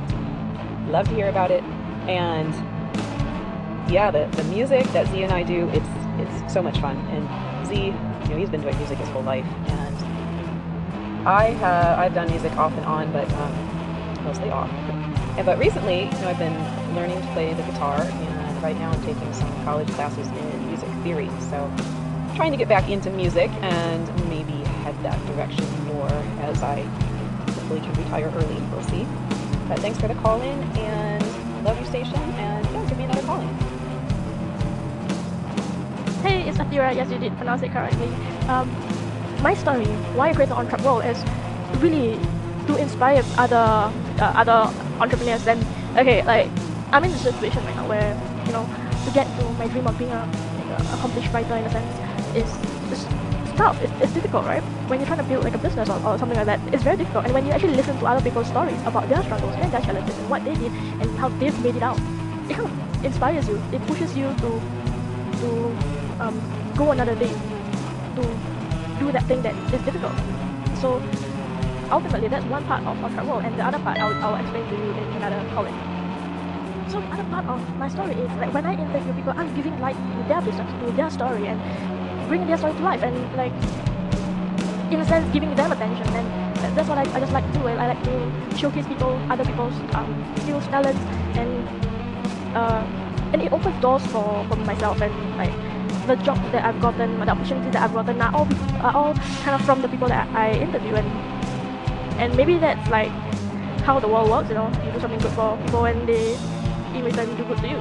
Love 0.88 1.06
to 1.08 1.14
hear 1.14 1.28
about 1.28 1.50
it. 1.50 1.62
And 2.08 2.52
yeah, 3.90 4.10
the, 4.10 4.26
the 4.36 4.44
music 4.44 4.84
that 4.92 5.06
Z 5.08 5.22
and 5.22 5.32
I 5.32 5.42
do, 5.42 5.68
it's 5.68 5.88
it's 6.18 6.52
so 6.52 6.62
much 6.62 6.78
fun. 6.78 6.96
And 7.08 7.66
Z, 7.66 7.74
you 7.74 7.92
know, 7.92 8.36
he's 8.36 8.50
been 8.50 8.62
doing 8.62 8.76
music 8.78 8.98
his 8.98 9.08
whole 9.10 9.22
life, 9.22 9.44
and 9.44 11.28
I 11.28 11.50
have 11.50 11.98
I've 11.98 12.14
done 12.14 12.30
music 12.30 12.52
off 12.56 12.72
and 12.72 12.86
on, 12.86 13.12
but 13.12 13.30
um, 13.34 14.24
mostly 14.24 14.50
off. 14.50 14.70
And, 15.36 15.44
but 15.44 15.58
recently, 15.58 16.04
you 16.04 16.10
know, 16.10 16.28
I've 16.28 16.38
been 16.38 16.94
learning 16.94 17.20
to 17.20 17.26
play 17.32 17.52
the 17.52 17.62
guitar, 17.62 18.00
and 18.00 18.62
right 18.62 18.76
now 18.78 18.90
I'm 18.90 19.02
taking 19.02 19.32
some 19.34 19.52
college 19.64 19.88
classes 19.90 20.26
in 20.26 20.66
music 20.68 20.88
theory. 21.02 21.28
So 21.50 21.70
trying 22.34 22.52
to 22.52 22.56
get 22.56 22.68
back 22.68 22.88
into 22.88 23.10
music 23.10 23.50
and 23.62 24.28
maybe 24.28 24.52
head 24.84 24.96
that 25.02 25.18
direction 25.26 25.64
more 25.86 26.08
as 26.40 26.62
I 26.62 26.80
hopefully 26.80 27.80
can 27.80 27.92
retire 27.94 28.32
early. 28.34 28.60
We'll 28.70 28.82
see. 28.84 29.06
But 29.68 29.80
thanks 29.80 30.00
for 30.00 30.08
the 30.08 30.14
call 30.14 30.40
in 30.40 30.62
and 30.78 31.22
love 31.64 31.76
your 31.76 31.86
station 31.86 32.16
and 32.16 32.64
yeah, 32.64 32.88
give 32.88 32.96
me 32.96 33.04
another 33.04 33.22
call 33.22 33.40
in. 33.40 33.48
Hey, 36.22 36.48
it's 36.48 36.58
Akira. 36.58 36.94
Yes, 36.94 37.10
you 37.10 37.18
did 37.18 37.36
pronounce 37.36 37.62
it 37.62 37.70
correctly. 37.70 38.08
Um, 38.48 38.70
my 39.42 39.52
story, 39.54 39.84
why 40.16 40.30
I 40.30 40.32
created 40.32 40.54
On 40.54 40.66
Track 40.66 40.80
World, 40.80 41.04
is 41.04 41.22
really 41.82 42.18
to 42.66 42.76
inspire 42.76 43.22
other 43.36 43.92
uh, 44.18 44.32
other 44.34 44.72
entrepreneurs. 45.00 45.46
And 45.46 45.64
okay, 45.98 46.22
like 46.24 46.48
I'm 46.90 47.04
in 47.04 47.10
a 47.12 47.18
situation 47.18 47.62
right 47.66 47.76
now 47.76 47.86
where 47.88 48.16
you 48.46 48.52
know 48.52 48.64
to 49.04 49.10
get 49.12 49.28
to 49.38 49.44
my 49.60 49.68
dream 49.68 49.86
of 49.86 49.98
being 49.98 50.10
a 50.10 50.24
like, 50.24 50.80
accomplished 50.96 51.32
writer 51.32 51.56
in 51.56 51.64
a 51.64 51.70
sense 51.70 51.94
is 52.34 52.50
is 52.90 53.27
tough. 53.58 53.76
It's, 53.82 53.92
it's 54.00 54.12
difficult, 54.14 54.46
right? 54.46 54.62
When 54.88 55.00
you're 55.00 55.06
trying 55.06 55.18
to 55.18 55.24
build 55.24 55.42
like 55.44 55.54
a 55.54 55.58
business 55.58 55.90
or, 55.90 55.98
or 56.06 56.16
something 56.16 56.38
like 56.38 56.46
that, 56.46 56.60
it's 56.72 56.84
very 56.84 56.96
difficult. 56.96 57.24
And 57.26 57.34
when 57.34 57.44
you 57.44 57.52
actually 57.52 57.74
listen 57.74 57.98
to 57.98 58.06
other 58.06 58.22
people's 58.22 58.46
stories 58.46 58.80
about 58.86 59.08
their 59.08 59.22
struggles 59.22 59.52
and 59.58 59.72
their 59.72 59.82
challenges 59.82 60.16
and 60.16 60.30
what 60.30 60.44
they 60.44 60.54
did 60.54 60.72
and 61.02 61.18
how 61.18 61.28
they've 61.42 61.58
made 61.62 61.74
it 61.74 61.82
out, 61.82 61.98
it 62.48 62.54
kind 62.54 62.70
of 62.70 63.04
inspires 63.04 63.48
you. 63.48 63.60
It 63.72 63.82
pushes 63.86 64.16
you 64.16 64.30
to 64.46 64.50
to 65.42 65.48
um, 66.22 66.38
go 66.76 66.90
another 66.92 67.14
day 67.14 67.30
to 68.16 68.22
do 68.98 69.12
that 69.12 69.24
thing 69.26 69.42
that 69.42 69.54
is 69.74 69.82
difficult. 69.82 70.14
So 70.78 71.02
ultimately, 71.90 72.28
that's 72.28 72.46
one 72.46 72.64
part 72.64 72.86
of, 72.86 73.02
of 73.04 73.12
travel, 73.12 73.38
and 73.38 73.58
the 73.58 73.66
other 73.66 73.78
part 73.80 73.98
I'll, 73.98 74.14
I'll 74.24 74.38
explain 74.40 74.66
to 74.70 74.76
you 74.76 74.90
in 75.02 75.06
another 75.18 75.42
calling. 75.54 75.74
So 76.88 76.98
other 77.12 77.24
part 77.28 77.46
of 77.46 77.60
my 77.76 77.88
story 77.88 78.14
is 78.14 78.30
like 78.40 78.54
when 78.54 78.64
I 78.64 78.72
interview 78.72 79.12
people, 79.12 79.34
I'm 79.36 79.54
giving 79.54 79.78
light 79.78 79.96
to 79.96 80.28
their 80.28 80.40
business, 80.40 80.70
to 80.80 80.92
their 80.92 81.10
story, 81.10 81.46
and 81.46 81.60
bringing 82.28 82.46
their 82.46 82.58
story 82.58 82.74
to 82.74 82.82
life, 82.82 83.02
and 83.02 83.16
like 83.36 83.52
in 84.92 85.00
a 85.00 85.04
sense, 85.04 85.30
giving 85.32 85.54
them 85.54 85.72
attention. 85.72 86.06
And 86.14 86.76
that's 86.76 86.88
what 86.88 86.98
I, 86.98 87.02
I 87.14 87.20
just 87.20 87.32
like 87.32 87.46
to 87.52 87.58
do. 87.58 87.66
I 87.66 87.88
like 87.88 88.02
to 88.04 88.56
showcase 88.56 88.86
people, 88.86 89.18
other 89.30 89.44
people's 89.44 89.74
um, 89.94 90.34
skills, 90.42 90.64
talents, 90.68 91.00
and 91.36 92.56
uh, 92.56 92.84
and 93.32 93.42
it 93.42 93.52
opens 93.52 93.80
doors 93.82 94.04
for, 94.06 94.46
for 94.48 94.56
myself 94.56 95.00
and 95.00 95.12
like 95.36 95.52
the 96.06 96.16
job 96.24 96.38
that 96.52 96.64
I've 96.64 96.80
gotten, 96.80 97.20
the 97.20 97.28
opportunities 97.28 97.72
that 97.74 97.82
I've 97.82 97.92
gotten 97.92 98.20
are 98.22 98.34
all 98.34 98.48
are 98.80 98.94
all 98.96 99.14
kind 99.44 99.54
of 99.54 99.64
from 99.66 99.82
the 99.82 99.88
people 99.88 100.08
that 100.08 100.26
I 100.34 100.52
interview 100.52 100.94
and 100.94 101.08
and 102.18 102.36
maybe 102.36 102.58
that's 102.58 102.88
like 102.90 103.10
how 103.84 104.00
the 104.00 104.08
world 104.08 104.30
works. 104.30 104.48
You 104.48 104.54
know, 104.54 104.68
you 104.84 104.92
do 104.92 105.00
something 105.00 105.20
good 105.20 105.32
for 105.32 105.56
people 105.64 105.84
and 105.84 106.08
they 106.08 106.34
in 106.94 107.04
return 107.04 107.36
do 107.36 107.44
good 107.44 107.58
to 107.58 107.68
you. 107.68 107.80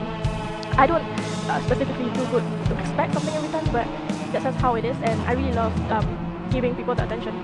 I 0.78 0.86
don't 0.86 1.04
uh, 1.50 1.62
specifically 1.62 2.10
do 2.12 2.26
good 2.28 2.44
to 2.68 2.80
expect 2.80 3.14
something 3.14 3.34
in 3.34 3.42
return, 3.44 3.66
but 3.72 3.88
that's 4.32 4.44
just 4.44 4.58
how 4.60 4.76
it 4.76 4.86
is, 4.86 4.98
and 5.02 5.20
I 5.22 5.34
really 5.34 5.54
love 5.54 5.74
um, 5.92 6.48
giving 6.52 6.76
people 6.76 6.96
the 6.96 7.06
attention. 7.06 7.36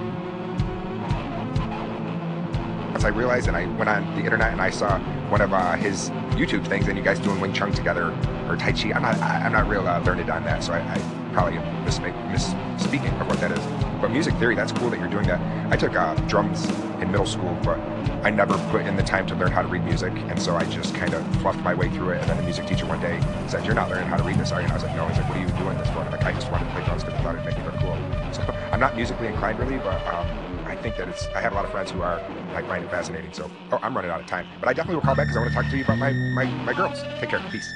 As 2.96 3.06
I 3.06 3.10
realized, 3.10 3.48
and 3.48 3.58
I 3.58 3.66
went 3.78 3.90
on 3.90 4.16
the 4.16 4.22
internet 4.22 4.52
and 4.52 4.62
I 4.62 4.70
saw 4.70 5.00
one 5.30 5.42
of 5.42 5.52
uh, 5.54 5.74
his 5.74 6.10
YouTube 6.38 6.66
things, 6.68 6.88
and 6.88 6.98
you 6.98 7.04
guys 7.04 7.20
doing 7.20 7.40
Wing 7.40 7.54
Chun 7.54 7.72
together 7.72 8.16
or 8.48 8.56
Tai 8.56 8.72
Chi. 8.74 8.92
I'm 8.94 9.02
not, 9.02 9.18
I, 9.18 9.46
I'm 9.46 9.52
not 9.52 9.68
real 9.68 9.88
uh, 9.88 10.00
learned 10.02 10.30
on 10.30 10.44
that, 10.44 10.64
so 10.64 10.74
I, 10.74 10.80
I 10.80 11.32
probably 11.34 11.58
am 11.58 11.86
misspeak, 11.86 12.14
misspeaking 12.32 13.20
of 13.20 13.28
what 13.28 13.40
that 13.40 13.52
is. 13.52 13.83
But 14.04 14.12
music 14.12 14.36
theory, 14.36 14.54
that's 14.54 14.74
cool 14.74 14.90
that 14.90 15.00
you're 15.00 15.08
doing 15.08 15.28
that. 15.28 15.40
I 15.72 15.78
took 15.78 15.96
uh, 15.96 16.14
drums 16.28 16.70
in 17.00 17.10
middle 17.10 17.26
school, 17.26 17.58
but 17.64 17.80
I 18.22 18.32
never 18.32 18.58
put 18.70 18.86
in 18.86 18.98
the 18.98 19.02
time 19.02 19.26
to 19.28 19.36
learn 19.36 19.50
how 19.50 19.62
to 19.62 19.68
read 19.70 19.86
music, 19.86 20.12
and 20.28 20.42
so 20.42 20.58
I 20.58 20.66
just 20.66 20.94
kind 20.94 21.14
of 21.14 21.26
fluffed 21.38 21.60
my 21.60 21.74
way 21.74 21.88
through 21.88 22.10
it. 22.10 22.20
And 22.20 22.30
then 22.30 22.36
the 22.36 22.44
music 22.44 22.66
teacher 22.66 22.86
one 22.86 23.00
day 23.00 23.22
said, 23.48 23.66
"You're 23.66 23.76
not 23.76 23.90
learning 23.90 24.10
how 24.10 24.18
to 24.18 24.24
read 24.24 24.38
this, 24.38 24.52
are 24.52 24.60
you?" 24.60 24.66
And 24.66 24.74
I 24.74 24.76
was 24.76 24.84
like, 24.84 24.94
"No." 24.94 25.08
He's 25.08 25.18
like, 25.18 25.30
"What 25.30 25.38
are 25.38 25.40
you 25.40 25.48
doing 25.52 25.78
this 25.78 25.88
for?" 25.92 26.00
I'm 26.00 26.12
like, 26.12 26.26
"I 26.26 26.34
just 26.34 26.52
wanted 26.52 26.66
to 26.66 26.72
play 26.72 26.84
drums 26.84 27.06
because 27.06 27.18
I 27.18 27.24
thought 27.24 27.36
it'd 27.36 27.46
make 27.46 27.58
me 27.58 27.64
look 27.64 27.80
cool." 27.80 27.98
So 28.34 28.44
I'm 28.74 28.80
not 28.82 28.94
musically 28.94 29.28
inclined 29.28 29.58
really, 29.58 29.78
but 29.78 30.06
um, 30.06 30.28
I 30.66 30.76
think 30.76 30.98
that 30.98 31.08
it's. 31.08 31.30
I 31.34 31.40
have 31.40 31.54
a 31.54 31.56
lot 31.56 31.64
of 31.64 31.72
friends 31.72 31.90
who 31.90 32.02
are 32.02 32.22
like 32.54 32.68
minded 32.68 32.90
fascinating. 32.90 33.32
So, 33.32 33.50
oh, 33.72 33.80
I'm 33.82 33.96
running 33.96 34.12
out 34.12 34.20
of 34.20 34.26
time, 34.26 34.50
but 34.60 34.68
I 34.68 34.74
definitely 34.74 34.96
will 34.96 35.04
call 35.04 35.16
back 35.16 35.28
because 35.28 35.38
I 35.38 35.40
want 35.40 35.54
to 35.54 35.62
talk 35.62 35.72
to 35.72 35.78
you 35.78 35.86
about 35.86 35.98
my 35.98 36.12
my 36.12 36.44
my 36.44 36.74
girls. 36.74 37.02
Take 37.22 37.30
care. 37.30 37.40
Peace. 37.54 37.74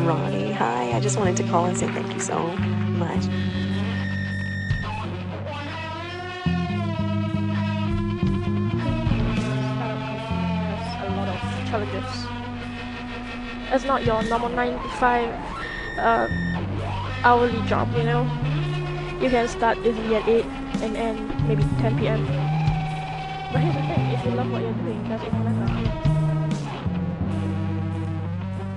Ronnie, 0.00 0.50
hi. 0.50 0.90
I 0.94 0.98
just 0.98 1.16
wanted 1.16 1.36
to 1.36 1.44
call 1.44 1.66
and 1.66 1.78
say 1.78 1.86
thank 1.86 2.12
you 2.12 2.20
so 2.20 2.56
much. 2.98 3.22
Challenges. 11.84 12.26
It's 13.72 13.84
not 13.84 14.04
your 14.04 14.22
normal 14.24 14.48
9 14.50 14.82
to 14.82 14.88
5 14.88 15.98
uh, 15.98 16.28
hourly 17.22 17.60
job, 17.68 17.92
you 17.96 18.04
know. 18.04 18.22
You 19.20 19.30
can 19.30 19.48
start 19.48 19.78
easily 19.78 20.16
at 20.16 20.28
8 20.28 20.44
and 20.82 20.96
end 20.96 21.48
maybe 21.48 21.62
10 21.80 21.98
p.m. 21.98 22.24
But 23.52 23.60
here's 23.60 23.74
the 23.74 23.82
thing, 23.82 24.10
if 24.10 24.24
you 24.24 24.30
love 24.32 24.50
what 24.50 24.62
you're 24.62 24.72
doing, 24.72 25.08
does 25.08 25.22
it 25.22 25.32
matter? 25.32 26.10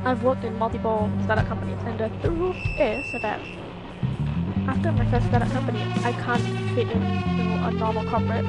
I've 0.05 0.23
worked 0.23 0.43
in 0.45 0.57
multiple 0.57 1.11
startup 1.25 1.47
companies 1.47 1.79
and 1.85 1.99
the 1.99 2.09
truth 2.25 2.55
is 2.79 3.11
that 3.21 3.41
after 4.67 4.91
my 4.91 5.09
first 5.11 5.27
startup 5.27 5.49
company, 5.49 5.81
I 6.03 6.13
can't 6.13 6.43
fit 6.75 6.87
into 6.87 7.67
a 7.67 7.71
normal 7.71 8.05
corporate 8.09 8.45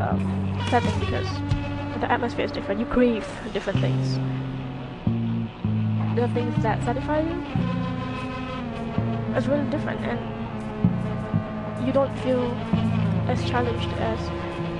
um, 0.00 0.62
setting 0.70 0.96
because 1.00 1.51
the 2.02 2.10
atmosphere 2.10 2.44
is 2.44 2.50
different. 2.50 2.80
You 2.80 2.86
crave 2.86 3.24
different 3.52 3.78
things. 3.78 4.18
The 6.16 6.26
things 6.34 6.60
that 6.62 6.82
satisfy 6.82 7.20
you 7.20 7.40
is 9.36 9.46
really 9.46 9.70
different, 9.70 10.00
and 10.00 10.18
you 11.86 11.92
don't 11.92 12.12
feel 12.18 12.50
as 13.28 13.48
challenged 13.48 13.88
as 14.10 14.18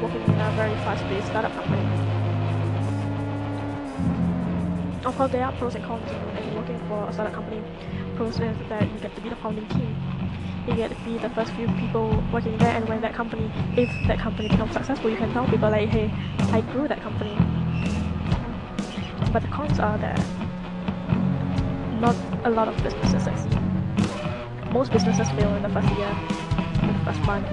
working 0.02 0.22
in 0.22 0.40
a 0.40 0.50
very 0.56 0.74
fast-paced 0.82 1.28
startup 1.28 1.54
company. 1.54 1.86
Of 5.04 5.16
course, 5.16 5.30
there 5.30 5.44
are 5.44 5.52
pros 5.52 5.76
and 5.76 5.84
cons 5.84 6.10
in 6.10 6.56
working 6.56 6.78
for 6.88 7.08
a 7.08 7.12
startup 7.12 7.34
company. 7.34 7.62
Pros 8.16 8.40
is 8.40 8.56
that 8.68 8.82
you 8.92 8.98
get 8.98 9.14
to 9.14 9.20
be 9.20 9.28
the 9.28 9.36
founding 9.36 9.68
team 9.68 9.96
you 10.66 10.74
get 10.74 10.90
to 10.90 10.96
be 11.04 11.18
the 11.18 11.28
first 11.30 11.52
few 11.52 11.66
people 11.68 12.22
working 12.32 12.56
there 12.58 12.74
and 12.76 12.88
when 12.88 13.00
that 13.00 13.14
company 13.14 13.50
if 13.76 13.90
that 14.06 14.18
company 14.18 14.48
becomes 14.48 14.72
successful 14.72 15.10
you 15.10 15.16
can 15.16 15.32
tell 15.32 15.46
people 15.46 15.68
like 15.70 15.88
hey 15.88 16.10
I 16.52 16.60
grew 16.60 16.86
that 16.86 17.00
company. 17.00 17.34
But 19.32 19.40
the 19.40 19.48
cons 19.48 19.80
are 19.80 19.96
that 19.96 20.18
not 21.98 22.14
a 22.44 22.50
lot 22.50 22.68
of 22.68 22.76
businesses 22.82 23.24
succeed. 23.24 23.58
Most 24.70 24.92
businesses 24.92 25.30
fail 25.30 25.54
in 25.54 25.62
the 25.62 25.70
first 25.70 25.88
year 25.96 26.14
in 26.82 26.92
the 26.92 27.04
first 27.06 27.20
month. 27.22 27.48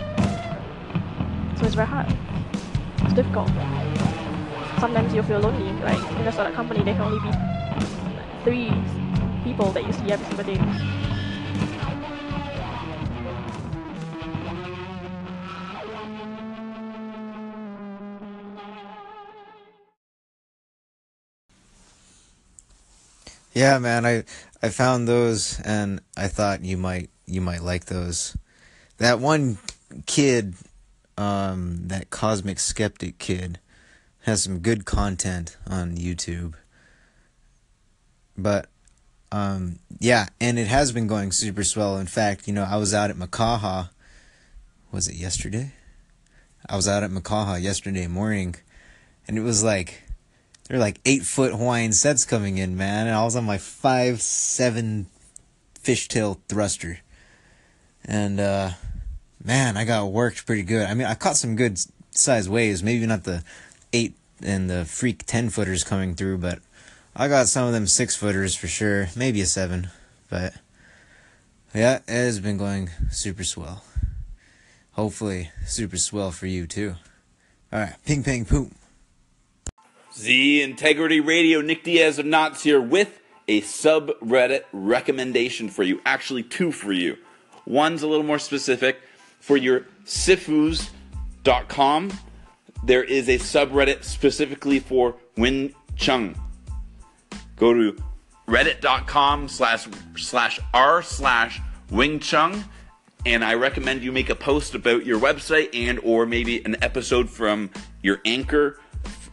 So 1.58 1.66
it's 1.66 1.76
very 1.76 1.88
hard. 1.88 2.14
It's 3.04 3.14
difficult. 3.14 3.48
Sometimes 4.80 5.14
you 5.14 5.24
feel 5.24 5.40
lonely 5.40 5.72
like 5.82 6.12
in 6.20 6.28
a 6.28 6.32
startup 6.34 6.54
company 6.56 6.84
there 6.84 6.96
can 6.96 7.04
only 7.04 7.20
be 7.20 7.32
three 8.44 8.74
people 9.46 9.72
that 9.72 9.86
you 9.86 9.94
see 9.94 10.12
every 10.12 10.26
single 10.26 10.44
day 10.44 11.09
Yeah, 23.54 23.80
man, 23.80 24.06
I 24.06 24.24
I 24.62 24.70
found 24.70 25.08
those 25.08 25.60
and 25.62 26.02
I 26.16 26.28
thought 26.28 26.64
you 26.64 26.78
might 26.78 27.10
you 27.26 27.42
might 27.42 27.64
like 27.64 27.86
those. 27.86 28.38
That 28.98 29.20
one 29.20 29.58
kid, 30.06 30.56
um, 31.18 31.88
that 31.88 32.10
cosmic 32.10 32.60
skeptic 32.60 33.18
kid, 33.18 33.60
has 34.22 34.44
some 34.44 34.60
good 34.60 34.86
content 34.86 35.58
on 35.66 35.96
YouTube. 35.96 36.54
But 38.38 38.68
um, 39.32 39.80
yeah, 40.00 40.28
and 40.40 40.60
it 40.60 40.68
has 40.68 40.92
been 40.92 41.08
going 41.08 41.32
super 41.32 41.64
swell. 41.64 41.98
In 41.98 42.08
fact, 42.08 42.48
you 42.48 42.54
know, 42.54 42.64
I 42.64 42.78
was 42.78 42.94
out 42.94 43.10
at 43.10 43.16
Makaha. 43.16 43.90
Was 44.92 45.08
it 45.08 45.16
yesterday? 45.16 45.74
I 46.68 46.76
was 46.76 46.88
out 46.88 47.04
at 47.04 47.12
Makaha 47.12 47.62
yesterday 47.62 48.08
morning, 48.08 48.56
and 49.28 49.38
it 49.38 49.42
was 49.42 49.64
like 49.64 50.04
they're 50.70 50.80
like 50.80 51.02
eight 51.04 51.24
foot 51.24 51.52
Hawaiian 51.52 51.92
sets 51.92 52.24
coming 52.24 52.58
in, 52.58 52.78
man. 52.78 53.08
And 53.08 53.16
I 53.16 53.24
was 53.26 53.36
on 53.36 53.44
my 53.44 53.58
five 53.58 54.22
seven 54.22 55.08
fishtail 55.84 56.40
thruster, 56.48 57.00
and 58.06 58.40
uh, 58.40 58.72
man, 59.44 59.76
I 59.76 59.84
got 59.84 60.12
worked 60.12 60.46
pretty 60.46 60.64
good. 60.64 60.88
I 60.88 60.94
mean, 60.94 61.08
I 61.08 61.16
caught 61.16 61.36
some 61.36 61.56
good 61.56 61.80
size 62.12 62.48
waves, 62.48 62.84
maybe 62.84 63.06
not 63.06 63.24
the 63.24 63.44
eight 63.92 64.14
and 64.42 64.70
the 64.70 64.86
freak 64.86 65.26
ten 65.26 65.50
footers 65.50 65.84
coming 65.84 66.16
through, 66.16 66.38
but 66.38 66.60
I 67.16 67.28
got 67.28 67.48
some 67.48 67.68
of 67.68 67.74
them 67.74 67.88
six 67.88 68.16
footers 68.16 68.56
for 68.56 68.68
sure, 68.68 69.10
maybe 69.16 69.42
a 69.42 69.46
seven, 69.46 69.90
but 70.30 70.54
yeah, 71.74 71.98
it 72.08 72.12
has 72.14 72.40
been 72.40 72.58
going 72.58 72.90
super 73.12 73.44
swell. 73.44 73.84
Hopefully, 74.92 75.50
super 75.66 75.98
swell 75.98 76.32
for 76.32 76.46
you 76.46 76.68
too. 76.68 76.96
All 77.74 77.80
right, 77.80 77.96
ping, 78.06 78.24
ping, 78.24 78.46
poop. 78.46 78.72
The 80.22 80.62
Integrity 80.62 81.22
Radio, 81.22 81.62
Nick 81.62 81.84
Diaz 81.84 82.20
of 82.20 82.26
Knots 82.26 82.62
here 82.64 82.82
with 82.82 83.22
a 83.48 83.62
subreddit 83.62 84.64
recommendation 84.74 85.70
for 85.70 85.84
you. 85.84 86.02
Actually, 86.06 86.44
two 86.44 86.74
for 86.74 86.92
you. 86.92 87.18
One's 87.66 88.04
a 88.04 88.08
little 88.08 88.26
more 88.26 88.40
specific. 88.40 88.98
For 89.40 89.56
your 89.56 89.86
sifus.com, 90.06 90.92
there 92.84 93.04
is 93.04 93.30
a 93.30 93.38
subreddit 93.38 94.04
specifically 94.04 94.80
for 94.80 95.16
Wing 95.38 95.74
Chun. 95.96 96.36
Go 97.56 97.74
to 97.74 97.96
reddit.com 98.48 99.48
slash 99.48 99.88
slash 100.18 100.60
r 100.74 101.02
slash 101.02 101.62
Wing 101.92 102.20
Chun 102.20 102.66
and 103.26 103.44
I 103.44 103.54
recommend 103.56 104.02
you 104.02 104.12
make 104.12 104.30
a 104.30 104.36
post 104.36 104.76
about 104.76 105.06
your 105.06 105.20
website 105.20 105.70
and 105.74 106.00
or 106.04 106.26
maybe 106.26 106.64
an 106.64 106.78
episode 106.82 107.30
from 107.30 107.70
your 108.02 108.22
anchor 108.26 108.80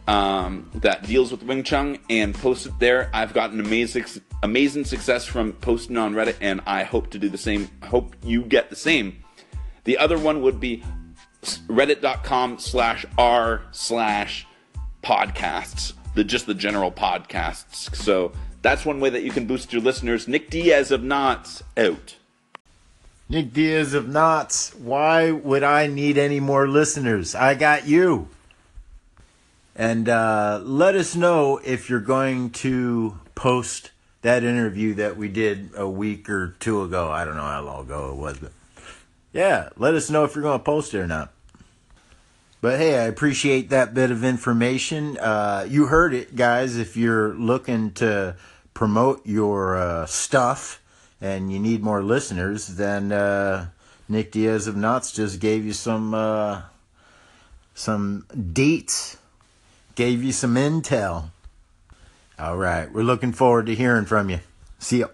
um, 0.07 0.69
that 0.75 1.03
deals 1.03 1.31
with 1.31 1.43
Wing 1.43 1.63
Chun 1.63 1.99
and 2.09 2.33
post 2.33 2.65
it 2.65 2.79
there. 2.79 3.09
I've 3.13 3.33
gotten 3.33 3.59
amazing 3.59 4.05
amazing 4.43 4.85
success 4.85 5.25
from 5.25 5.53
posting 5.53 5.97
on 5.97 6.13
Reddit, 6.13 6.35
and 6.41 6.61
I 6.65 6.83
hope 6.83 7.09
to 7.11 7.19
do 7.19 7.29
the 7.29 7.37
same. 7.37 7.69
I 7.81 7.87
hope 7.87 8.15
you 8.23 8.43
get 8.43 8.69
the 8.69 8.75
same. 8.75 9.23
The 9.83 9.97
other 9.97 10.17
one 10.17 10.41
would 10.41 10.59
be 10.59 10.83
reddit.com 11.67 12.59
slash 12.59 13.05
r 13.17 13.61
slash 13.71 14.47
podcasts, 15.03 15.93
the 16.15 16.23
just 16.23 16.45
the 16.45 16.53
general 16.53 16.91
podcasts. 16.91 17.95
So 17.95 18.31
that's 18.61 18.85
one 18.85 18.99
way 18.99 19.09
that 19.09 19.23
you 19.23 19.31
can 19.31 19.45
boost 19.45 19.71
your 19.71 19.81
listeners. 19.81 20.27
Nick 20.27 20.49
Diaz 20.49 20.91
of 20.91 21.03
Knots 21.03 21.63
out. 21.75 22.15
Nick 23.29 23.53
Diaz 23.53 23.93
of 23.93 24.07
Knots, 24.07 24.73
why 24.75 25.31
would 25.31 25.63
I 25.63 25.87
need 25.87 26.17
any 26.17 26.39
more 26.39 26.67
listeners? 26.67 27.35
I 27.35 27.55
got 27.55 27.87
you. 27.87 28.29
And 29.77 30.09
uh, 30.09 30.59
let 30.63 30.95
us 30.95 31.15
know 31.15 31.59
if 31.63 31.87
you're 31.87 31.99
going 31.99 32.49
to 32.49 33.19
post 33.35 33.91
that 34.23 34.43
interview 34.43 34.95
that 34.95 35.17
we 35.17 35.27
did 35.27 35.69
a 35.75 35.87
week 35.87 36.27
or 36.31 36.55
two 36.59 36.81
ago. 36.81 37.11
I 37.11 37.23
don't 37.25 37.35
know 37.35 37.43
how 37.43 37.61
long 37.61 37.85
ago 37.85 38.09
it 38.09 38.15
was, 38.15 38.39
but 38.39 38.51
yeah, 39.33 39.69
let 39.77 39.93
us 39.93 40.09
know 40.09 40.23
if 40.23 40.33
you're 40.33 40.41
going 40.41 40.57
to 40.57 40.65
post 40.65 40.95
it 40.95 40.99
or 40.99 41.05
not. 41.05 41.31
But 42.59 42.79
hey, 42.79 42.97
I 42.97 43.03
appreciate 43.03 43.69
that 43.69 43.93
bit 43.93 44.09
of 44.09 44.23
information. 44.23 45.15
Uh, 45.19 45.67
you 45.69 45.85
heard 45.85 46.15
it, 46.15 46.35
guys. 46.35 46.75
If 46.75 46.97
you're 46.97 47.35
looking 47.35 47.91
to 47.91 48.35
promote 48.73 49.27
your 49.27 49.77
uh, 49.77 50.07
stuff 50.07 50.81
and 51.21 51.53
you 51.53 51.59
need 51.59 51.83
more 51.83 52.01
listeners, 52.01 52.65
then 52.65 53.11
uh, 53.11 53.67
Nick 54.09 54.31
Diaz 54.31 54.65
of 54.65 54.75
Knots 54.75 55.11
just 55.11 55.39
gave 55.39 55.65
you 55.65 55.73
some 55.73 56.15
uh, 56.15 56.63
some 57.75 58.25
dates 58.53 59.17
gave 59.97 60.23
you 60.23 60.31
some 60.31 60.53
intel. 60.53 61.31
All 62.37 62.55
right, 62.55 62.89
we're 62.93 63.01
looking 63.01 63.33
forward 63.33 63.65
to 63.65 63.73
hearing 63.73 64.05
from 64.05 64.29
you. 64.29 64.39
See 64.77 64.99
you. 64.99 65.09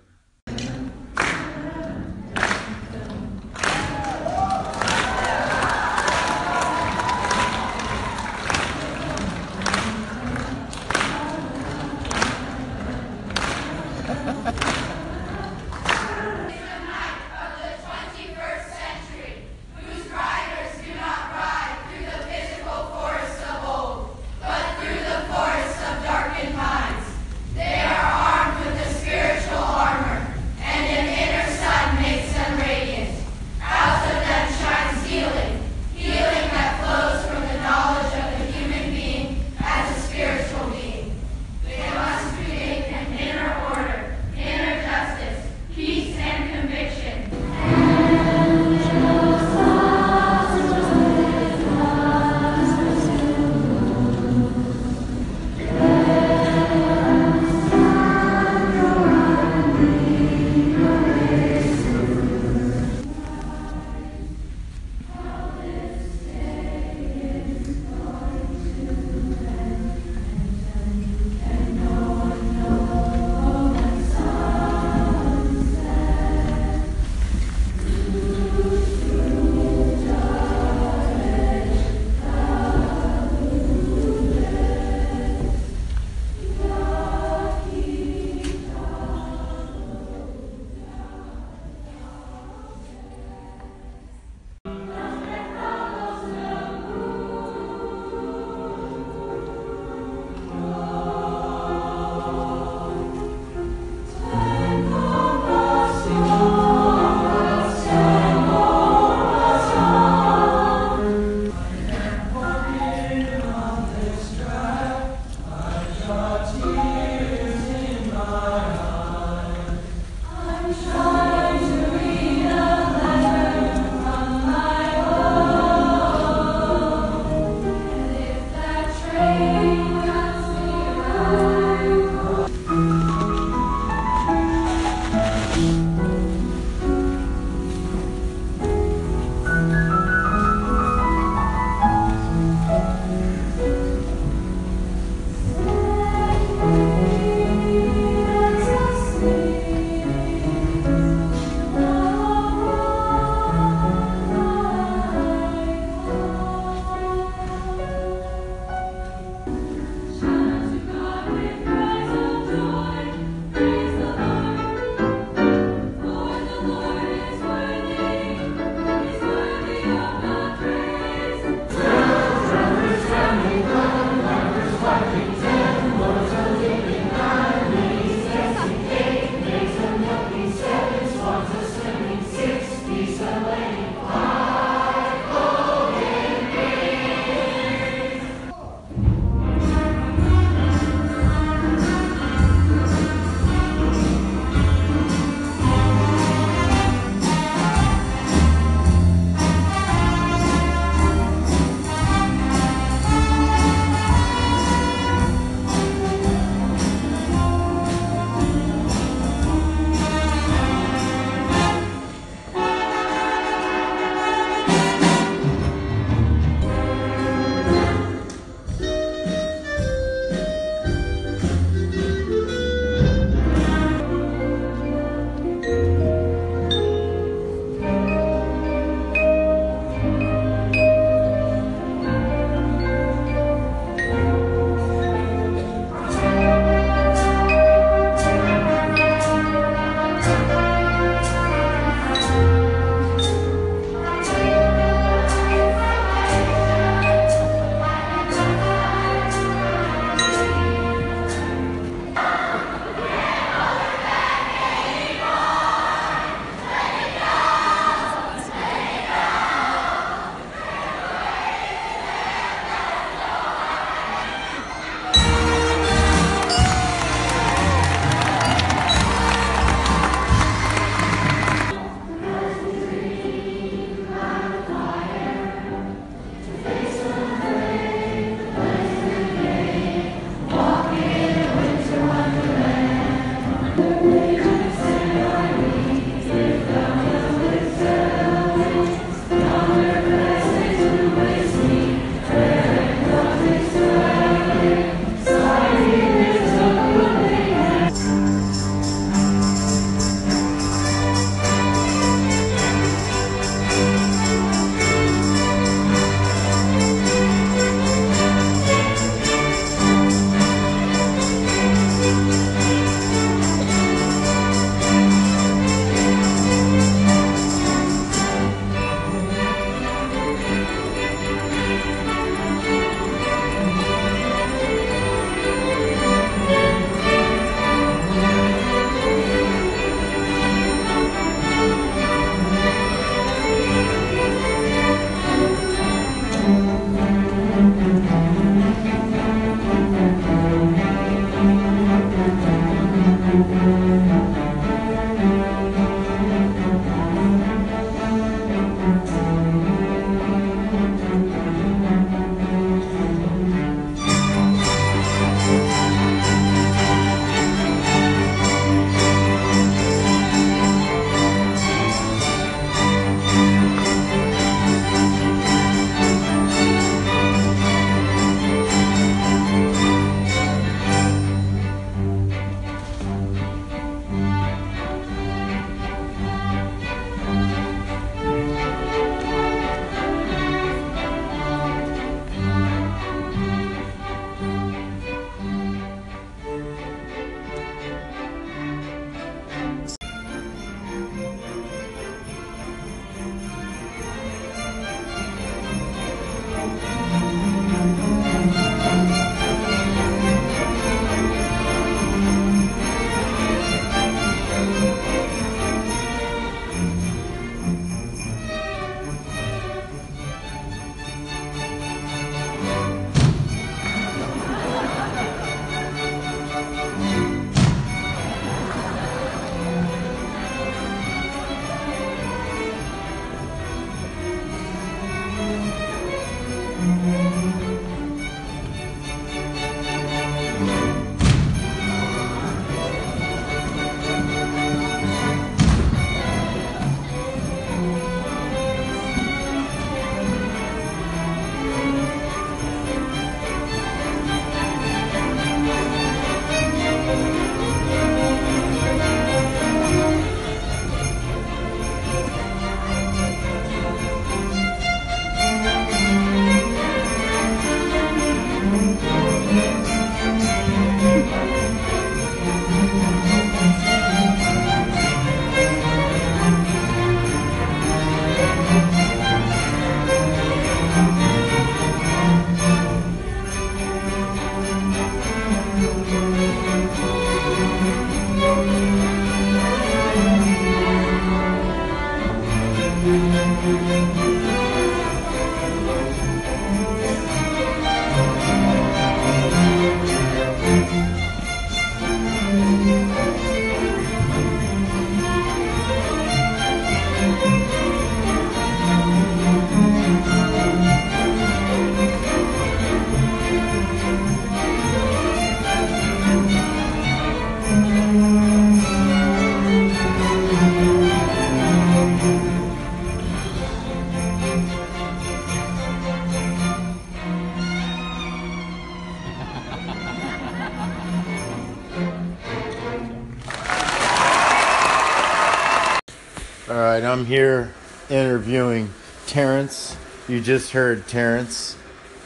I'm 527.24 527.28
here 527.28 527.72
interviewing 528.10 528.90
Terrence. 529.28 529.96
You 530.28 530.42
just 530.42 530.74
heard 530.74 531.08
Terrence 531.08 531.78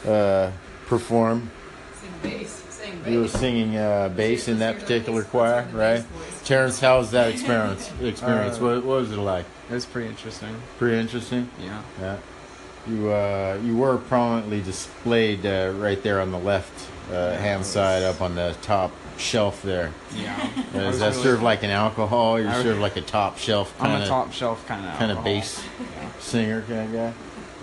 uh, 0.04 0.50
perform. 0.86 1.52
Sing 1.94 2.10
bass. 2.20 2.50
Sing 2.68 3.04
You 3.06 3.20
were 3.20 3.28
singing 3.28 3.76
uh, 3.76 4.08
bass 4.08 4.48
in 4.48 4.58
that 4.58 4.80
particular 4.80 5.22
choir, 5.22 5.68
right? 5.72 6.04
Terrence, 6.44 6.80
how 6.80 6.98
was 6.98 7.12
that 7.12 7.28
experience? 7.28 7.92
Experience? 8.02 8.58
Uh, 8.58 8.64
what, 8.64 8.74
what 8.84 8.98
was 8.98 9.12
it 9.12 9.18
like? 9.18 9.46
It 9.70 9.74
was 9.74 9.86
pretty 9.86 10.08
interesting. 10.08 10.56
Pretty 10.78 10.98
interesting. 10.98 11.48
Yeah. 11.62 11.80
Yeah. 12.00 12.16
You 12.88 13.12
uh, 13.12 13.60
you 13.62 13.76
were 13.76 13.98
prominently 13.98 14.62
displayed 14.62 15.46
uh, 15.46 15.74
right 15.76 16.02
there 16.02 16.20
on 16.20 16.32
the 16.32 16.40
left 16.40 16.90
uh, 17.12 17.36
hand 17.36 17.64
side, 17.64 18.02
up 18.02 18.20
on 18.20 18.34
the 18.34 18.56
top 18.62 18.90
shelf 19.18 19.62
there. 19.62 19.92
Yeah. 20.14 20.36
Is 20.74 20.74
was 20.74 20.98
that 21.00 21.10
really- 21.12 21.22
served 21.22 21.42
like 21.42 21.62
an 21.62 21.70
alcohol? 21.70 22.40
You're 22.40 22.50
of 22.50 22.78
like 22.78 22.96
a 22.96 23.00
top 23.02 23.38
shelf 23.38 23.74
I'm 23.80 23.86
kind 23.90 24.00
a 24.00 24.02
of 24.04 24.08
top 24.08 24.32
shelf 24.32 24.66
kind 24.66 24.86
of 24.86 24.98
kind 24.98 25.12
of 25.12 25.22
bass 25.24 25.62
singer 26.20 26.62
kind 26.62 26.88
of 26.88 26.92
guy. 26.92 27.12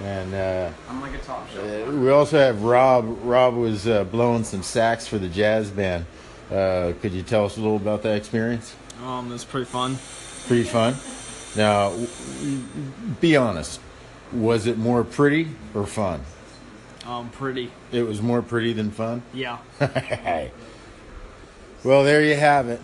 And 0.05 0.33
uh, 0.33 0.71
I'm 0.89 1.01
like 1.01 1.13
a 1.13 1.19
top 1.19 1.49
shelf. 1.49 1.87
uh, 1.87 1.91
we 1.91 2.09
also 2.09 2.37
have 2.37 2.63
Rob. 2.63 3.17
Rob 3.23 3.55
was 3.55 3.87
uh, 3.87 4.03
blowing 4.03 4.43
some 4.43 4.61
sax 4.61 5.07
for 5.07 5.17
the 5.17 5.29
jazz 5.29 5.71
band. 5.71 6.05
Uh, 6.51 6.93
could 7.01 7.13
you 7.13 7.23
tell 7.23 7.45
us 7.45 7.57
a 7.57 7.61
little 7.61 7.77
about 7.77 8.03
that 8.03 8.17
experience? 8.17 8.75
Um, 9.03 9.29
it 9.29 9.33
was 9.33 9.45
pretty 9.45 9.65
fun. 9.65 9.97
Pretty 10.47 10.63
fun. 10.63 10.95
Now, 11.55 11.93
be 13.21 13.35
honest. 13.37 13.79
Was 14.33 14.67
it 14.67 14.77
more 14.77 15.03
pretty 15.03 15.47
or 15.73 15.85
fun? 15.85 16.21
Um, 17.05 17.29
pretty. 17.29 17.71
It 17.91 18.03
was 18.03 18.21
more 18.21 18.41
pretty 18.41 18.73
than 18.73 18.91
fun. 18.91 19.21
Yeah. 19.33 19.59
well, 21.85 22.03
there 22.03 22.23
you 22.23 22.35
have 22.35 22.67
it. 22.67 22.81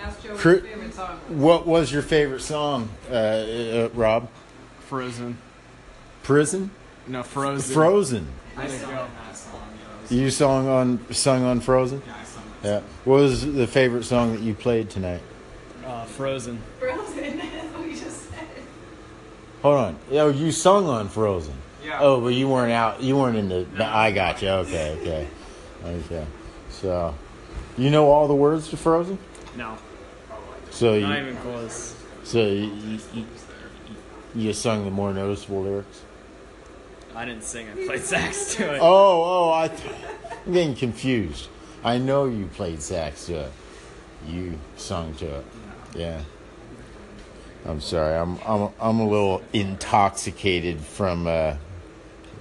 Ask 0.00 0.22
Joe 0.22 0.30
what 0.30 0.38
Cru- 0.40 0.60
favorite 0.60 0.94
song 0.94 1.20
was. 1.28 1.38
What 1.38 1.66
was 1.66 1.92
your 1.92 2.02
favorite 2.02 2.40
song, 2.40 2.88
uh, 3.10 3.14
uh, 3.14 3.88
Rob? 3.92 4.28
Frozen. 4.86 5.36
Prison. 6.22 6.70
No, 7.06 7.22
Frozen. 7.22 7.74
Frozen. 7.74 8.28
I 8.56 8.66
There 8.66 8.80
you 8.80 8.86
go. 8.86 9.06
You 10.10 10.30
sung 10.30 10.68
on 10.68 11.04
sung 11.12 11.44
on 11.44 11.60
Frozen. 11.60 12.02
Yeah, 12.06 12.14
I 12.18 12.24
sung 12.24 12.42
Yeah. 12.62 12.80
What 13.04 13.16
was 13.16 13.44
the 13.52 13.66
favorite 13.66 14.04
song 14.04 14.34
that 14.34 14.40
you 14.40 14.54
played 14.54 14.88
tonight? 14.88 15.20
Uh, 15.84 16.04
Frozen. 16.04 16.60
Frozen. 16.78 17.36
That's 17.38 17.74
what 17.74 17.84
we 17.84 17.90
just 17.90 18.30
said. 18.30 18.46
Hold 19.62 19.76
on. 19.76 19.98
Oh, 20.12 20.30
you 20.30 20.50
sung 20.52 20.86
on 20.86 21.08
Frozen. 21.08 21.54
Yeah. 21.84 21.98
Oh, 22.00 22.20
but 22.20 22.28
you 22.28 22.48
weren't 22.48 22.72
out. 22.72 23.02
You 23.02 23.16
weren't 23.18 23.36
in 23.36 23.48
the. 23.48 23.66
I 23.84 24.12
got 24.12 24.40
you. 24.42 24.48
Okay. 24.48 24.98
Okay. 25.00 25.28
Okay. 25.84 26.26
So, 26.70 27.14
you 27.78 27.90
know 27.90 28.10
all 28.10 28.28
the 28.28 28.34
words 28.34 28.68
to 28.68 28.76
Frozen. 28.76 29.18
No. 29.56 29.78
So 30.70 30.94
you. 30.94 31.06
Not 31.06 31.18
even 31.18 31.36
close. 31.38 31.94
So 32.24 32.46
you, 32.46 32.66
you, 32.74 32.98
you, 33.14 33.26
you 34.34 34.52
sung 34.52 34.84
the 34.84 34.90
more 34.90 35.14
noticeable 35.14 35.62
lyrics. 35.62 36.02
I 37.14 37.24
didn't 37.24 37.44
sing. 37.44 37.68
I 37.70 37.86
played 37.86 38.02
sax 38.02 38.54
to 38.56 38.74
it. 38.74 38.78
Oh, 38.80 39.22
oh, 39.24 39.52
I, 39.52 39.68
th- 39.68 39.94
I'm 40.46 40.52
getting 40.52 40.74
confused. 40.74 41.48
I 41.82 41.98
know 41.98 42.26
you 42.26 42.46
played 42.46 42.82
sax 42.82 43.26
to 43.26 43.46
it. 43.46 43.52
You 44.26 44.58
sung 44.76 45.14
to 45.14 45.38
it. 45.38 45.46
Yeah. 45.94 46.22
I'm 47.64 47.80
sorry. 47.80 48.16
I'm 48.16 48.38
I'm 48.46 48.70
I'm 48.80 49.00
a 49.00 49.08
little 49.08 49.42
intoxicated 49.52 50.80
from 50.80 51.26
uh, 51.26 51.56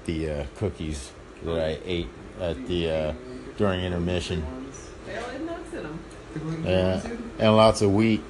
the 0.05 0.29
uh, 0.29 0.45
cookies 0.55 1.11
that 1.43 1.57
I 1.57 1.79
ate 1.83 2.09
at 2.39 2.67
the 2.67 2.89
uh, 2.89 3.13
during 3.57 3.83
intermission. 3.83 4.45
They 5.05 5.17
all 5.17 5.23
had 5.29 5.45
nuts 5.45 5.73
in 5.73 5.83
them. 5.83 5.99
Yeah, 6.63 7.01
and 7.39 7.55
lots 7.55 7.82
of 7.82 7.93
wheat. 7.93 8.23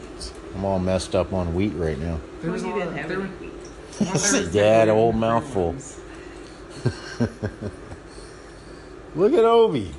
I'm 0.56 0.66
all 0.66 0.80
messed 0.80 1.16
up 1.16 1.34
on 1.34 1.54
wheat 1.54 1.74
right 1.76 2.00
now. 2.00 2.20
There 2.42 2.52
was 2.52 2.64
you 2.64 2.74
didn't 2.74 2.96
have 2.98 3.12
any 3.12 3.24
wheat. 3.24 3.54
Dad, 4.54 4.90
old 4.90 5.16
mouthful. 5.16 5.76
Look 9.16 9.34
at 9.34 9.46
Obi. 9.46 9.92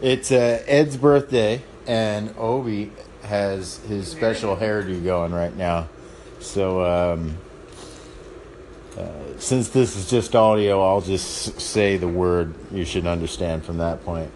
It's 0.00 0.30
uh, 0.30 0.62
Ed's 0.66 0.96
birthday, 0.96 1.62
and 1.86 2.34
Obi 2.36 2.92
has 3.22 3.78
his 3.78 4.08
special 4.08 4.56
hairdo 4.56 5.02
going 5.02 5.32
right 5.32 5.56
now. 5.56 5.88
So, 6.40 6.84
um, 6.84 7.36
uh, 8.96 9.38
since 9.38 9.68
this 9.70 9.96
is 9.96 10.08
just 10.08 10.36
audio, 10.36 10.82
I'll 10.82 11.00
just 11.00 11.60
say 11.60 11.96
the 11.96 12.08
word 12.08 12.54
you 12.70 12.84
should 12.84 13.06
understand 13.06 13.64
from 13.64 13.78
that 13.78 14.04
point. 14.04 14.30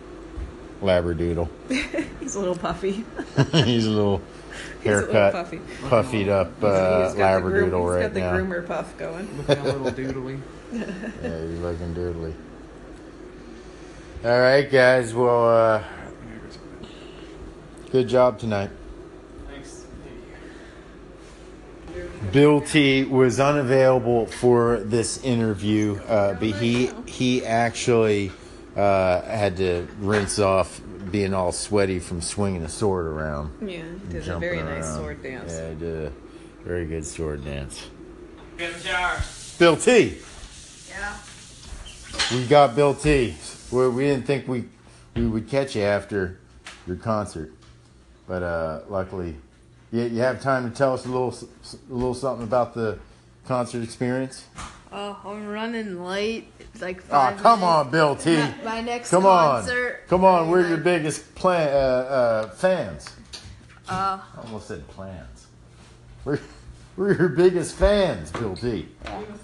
Labradoodle. 0.82 1.48
He's 2.20 2.34
a 2.34 2.38
little 2.40 2.56
puffy. 2.56 3.04
He's 3.52 3.86
a 3.86 3.90
little 3.90 4.20
He's 4.82 4.92
a 4.92 4.96
little 4.96 5.12
haircut, 5.12 5.32
puffy. 5.32 5.60
puffied 5.88 6.28
up 6.28 6.62
uh, 6.62 7.06
He's 7.06 7.14
got 7.14 7.36
the 7.42 7.48
groom- 7.48 7.70
Labradoodle 7.70 7.80
he's 7.84 7.90
right 7.94 8.02
got 8.02 8.14
the 8.14 8.20
now. 8.20 8.32
groomer 8.34 8.66
puff 8.66 8.98
going. 8.98 9.36
Looking 9.38 9.58
a 9.66 9.72
little 9.76 9.90
doodly. 9.92 10.40
Yeah, 10.72 10.86
he's 11.46 11.60
looking 11.60 11.94
doodly. 11.94 12.32
All 14.24 14.40
right, 14.40 14.70
guys. 14.70 15.12
Well, 15.14 15.48
uh, 15.48 15.84
good 17.90 18.08
job 18.08 18.38
tonight. 18.38 18.70
Thanks. 19.48 19.84
Bill 22.32 22.60
T 22.62 23.04
was 23.04 23.38
unavailable 23.40 24.26
for 24.26 24.78
this 24.80 25.22
interview, 25.22 25.96
uh, 26.08 26.34
but 26.34 26.48
he 26.52 26.90
he 27.06 27.44
actually 27.44 28.32
uh, 28.76 29.22
had 29.22 29.56
to 29.58 29.86
rinse 30.00 30.38
off 30.38 30.80
being 31.10 31.34
all 31.34 31.52
sweaty 31.52 31.98
from 31.98 32.20
swinging 32.20 32.62
a 32.62 32.68
sword 32.68 33.06
around. 33.06 33.68
Yeah, 33.68 33.80
and 33.80 34.10
did 34.10 34.22
a 34.22 34.24
jumping 34.24 34.50
very 34.50 34.62
nice 34.62 34.86
sword 34.94 35.22
dance. 35.22 35.52
Yeah, 35.52 35.68
he 35.70 35.74
did 35.76 36.06
a 36.08 36.12
very 36.64 36.86
good 36.86 37.04
sword 37.04 37.44
dance. 37.44 37.88
Good 38.56 38.80
job. 38.82 39.20
Bill 39.58 39.76
T. 39.76 40.18
Yeah. 40.88 41.16
We 42.30 42.46
got 42.46 42.74
Bill 42.76 42.94
T. 42.94 43.34
We, 43.70 43.88
we 43.88 44.04
didn't 44.04 44.26
think 44.26 44.46
we 44.48 44.64
we 45.14 45.26
would 45.26 45.48
catch 45.48 45.76
you 45.76 45.82
after 45.82 46.38
your 46.86 46.96
concert, 46.96 47.52
but 48.26 48.42
uh, 48.42 48.80
luckily, 48.88 49.36
you, 49.92 50.02
you 50.04 50.20
have 50.20 50.40
time 50.40 50.70
to 50.70 50.74
tell 50.76 50.94
us 50.94 51.04
a 51.04 51.08
little 51.08 51.28
s- 51.30 51.76
a 51.90 51.92
little 51.92 52.14
something 52.14 52.44
about 52.44 52.72
the 52.74 52.98
concert 53.46 53.82
experience. 53.82 54.44
Oh, 54.92 55.18
I'm 55.24 55.48
running 55.48 56.04
late. 56.04 56.48
It's 56.60 56.82
like 56.82 56.98
Oh, 57.04 57.10
five 57.10 57.36
come 57.38 57.60
minutes. 57.60 57.76
on, 57.76 57.90
Bill 57.90 58.16
T. 58.16 58.36
My, 58.36 58.54
my 58.64 58.80
next 58.82 59.10
come 59.10 59.22
concert. 59.22 60.00
on, 60.02 60.08
come 60.08 60.24
on. 60.24 60.50
We're 60.50 60.68
your 60.68 60.76
biggest 60.78 61.34
plan 61.34 61.68
uh, 61.68 61.76
uh, 61.76 62.48
fans. 62.50 63.08
Uh, 63.88 64.18
I 64.36 64.40
almost 64.44 64.68
said 64.68 64.86
plans. 64.88 65.46
We're 66.24 66.38
we're 66.96 67.16
your 67.16 67.28
biggest 67.30 67.74
fans, 67.76 68.30
Bill 68.32 68.54
T. 68.54 68.86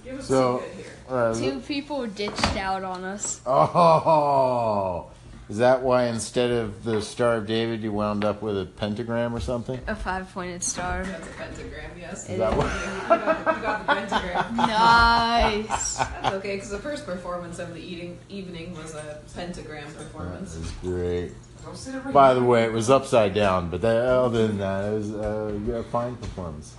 Give 0.04 0.18
us 0.20 0.26
So, 0.28 0.58
some 0.58 0.68
good 1.08 1.14
uh, 1.14 1.34
two 1.34 1.60
people 1.60 2.06
ditched 2.06 2.56
out 2.56 2.84
on 2.84 3.04
us. 3.04 3.40
Oh, 3.46 5.10
is 5.48 5.58
that 5.58 5.82
why 5.82 6.06
instead 6.06 6.50
of 6.50 6.84
the 6.84 7.00
Star 7.00 7.36
of 7.36 7.46
David, 7.46 7.82
you 7.82 7.92
wound 7.92 8.24
up 8.24 8.42
with 8.42 8.60
a 8.60 8.66
pentagram 8.66 9.34
or 9.34 9.40
something? 9.40 9.80
A 9.86 9.94
five-pointed 9.94 10.62
star. 10.62 11.04
That's 11.04 11.26
a 11.26 11.32
pentagram, 11.32 11.90
yes. 11.98 12.28
Is 12.28 12.38
that 12.38 12.54
what- 12.56 12.66
you, 12.66 13.08
got, 13.08 13.56
you 13.56 13.62
got 13.62 13.86
the 13.86 13.94
pentagram. 13.94 14.56
Nice. 14.56 15.96
That's 15.96 16.34
okay, 16.36 16.56
because 16.56 16.70
the 16.70 16.78
first 16.78 17.06
performance 17.06 17.58
of 17.58 17.72
the 17.72 17.80
eating, 17.80 18.18
evening 18.28 18.74
was 18.76 18.94
a 18.94 19.20
pentagram 19.34 19.86
performance. 19.94 20.54
That 20.54 20.60
was 20.60 20.72
great. 20.82 21.32
Don't 21.64 21.76
sit 21.76 21.94
over 21.94 22.12
By 22.12 22.34
the 22.34 22.42
way, 22.42 22.64
it 22.64 22.72
was 22.72 22.90
upside 22.90 23.34
down, 23.34 23.70
but 23.70 23.80
that, 23.82 23.96
other 23.96 24.46
than 24.46 24.58
that, 24.58 24.84
it 24.84 24.94
was 24.94 25.14
uh, 25.14 25.72
a 25.72 25.82
fine 25.84 26.16
performance. 26.16 26.74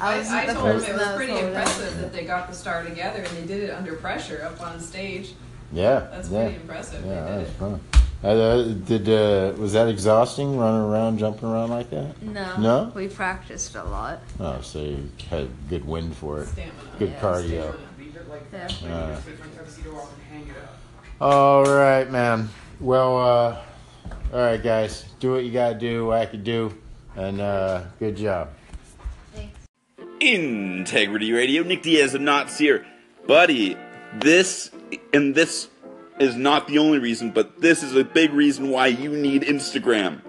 I, 0.00 0.18
was 0.18 0.28
I 0.30 0.46
the 0.46 0.52
told 0.54 0.66
them 0.66 0.84
it 0.84 0.94
was 0.94 1.16
pretty 1.16 1.38
impressive 1.38 1.98
that 2.00 2.12
they 2.12 2.24
got 2.24 2.48
the 2.48 2.54
star 2.54 2.84
together 2.84 3.22
and 3.22 3.36
they 3.36 3.46
did 3.46 3.64
it 3.64 3.70
under 3.70 3.94
pressure 3.94 4.42
up 4.44 4.60
on 4.60 4.80
stage. 4.80 5.34
Yeah, 5.72 6.08
That's 6.10 6.28
yeah. 6.30 6.42
pretty 6.44 6.56
impressive. 6.60 7.04
Yeah, 7.04 7.24
they 7.24 7.30
that 7.30 7.38
was 7.40 7.48
it. 7.48 7.52
fun. 7.52 7.80
Uh, 8.22 8.26
uh, 8.28 8.62
did 8.86 9.08
uh, 9.08 9.52
was 9.58 9.74
that 9.74 9.88
exhausting, 9.88 10.56
running 10.56 10.80
around, 10.80 11.18
jumping 11.18 11.46
around 11.48 11.68
like 11.70 11.90
that? 11.90 12.20
No. 12.22 12.56
No. 12.56 12.92
We 12.94 13.08
practiced 13.08 13.74
a 13.74 13.84
lot. 13.84 14.20
Oh, 14.40 14.60
so 14.62 14.80
you 14.80 15.10
had 15.28 15.48
good 15.68 15.84
wind 15.84 16.16
for 16.16 16.40
it. 16.40 16.46
Stamina. 16.48 16.72
Good 16.98 17.10
Yeah, 17.10 17.20
cardio. 17.20 17.74
Yeah. 18.82 18.94
Uh, 18.94 19.20
All 21.20 21.64
right, 21.64 22.10
man. 22.10 22.48
Well, 22.80 23.18
uh, 23.18 23.56
all 24.32 24.40
right, 24.40 24.62
guys. 24.62 25.04
Do 25.20 25.32
what 25.32 25.44
you 25.44 25.52
gotta 25.52 25.78
do, 25.78 26.06
what 26.06 26.18
I 26.18 26.26
could 26.26 26.44
do, 26.44 26.72
and 27.16 27.40
uh, 27.40 27.82
good 27.98 28.16
job. 28.16 28.48
Thanks. 29.34 29.56
Integrity 30.20 31.32
Radio. 31.32 31.62
Nick 31.62 31.82
Diaz 31.82 32.14
of 32.14 32.20
Knots 32.20 32.58
here. 32.58 32.84
Buddy, 33.26 33.76
this 34.14 34.70
and 35.12 35.34
this 35.34 35.68
is 36.18 36.36
not 36.36 36.68
the 36.68 36.78
only 36.78 36.98
reason, 36.98 37.30
but 37.30 37.60
this 37.60 37.82
is 37.82 37.96
a 37.96 38.04
big 38.04 38.32
reason 38.32 38.70
why 38.70 38.86
you 38.86 39.10
need 39.10 39.42
Instagram. 39.42 40.20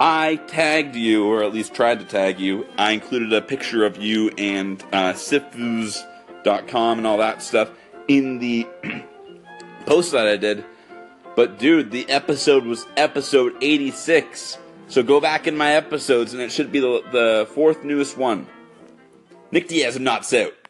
I 0.00 0.36
tagged 0.48 0.96
you, 0.96 1.26
or 1.26 1.42
at 1.42 1.52
least 1.52 1.74
tried 1.74 2.00
to 2.00 2.04
tag 2.04 2.40
you. 2.40 2.66
I 2.76 2.92
included 2.92 3.32
a 3.32 3.40
picture 3.40 3.84
of 3.84 3.96
you 3.98 4.30
and 4.36 4.82
uh, 4.92 5.12
sifus.com 5.12 6.98
and 6.98 7.06
all 7.06 7.18
that 7.18 7.42
stuff 7.42 7.70
in 8.08 8.38
the 8.38 8.66
post 9.86 10.12
that 10.12 10.26
I 10.26 10.36
did. 10.36 10.64
But 11.36 11.58
dude, 11.58 11.90
the 11.90 12.08
episode 12.08 12.64
was 12.64 12.86
episode 12.96 13.54
86. 13.60 14.58
So 14.88 15.02
go 15.02 15.20
back 15.20 15.46
in 15.46 15.56
my 15.56 15.72
episodes 15.72 16.32
and 16.32 16.42
it 16.42 16.52
should 16.52 16.70
be 16.70 16.80
the, 16.80 17.02
the 17.10 17.48
fourth 17.54 17.84
newest 17.84 18.16
one. 18.16 18.46
Nick 19.50 19.68
Diaz 19.68 19.96
of 19.96 20.02
Not 20.02 20.32
Out. 20.34 20.54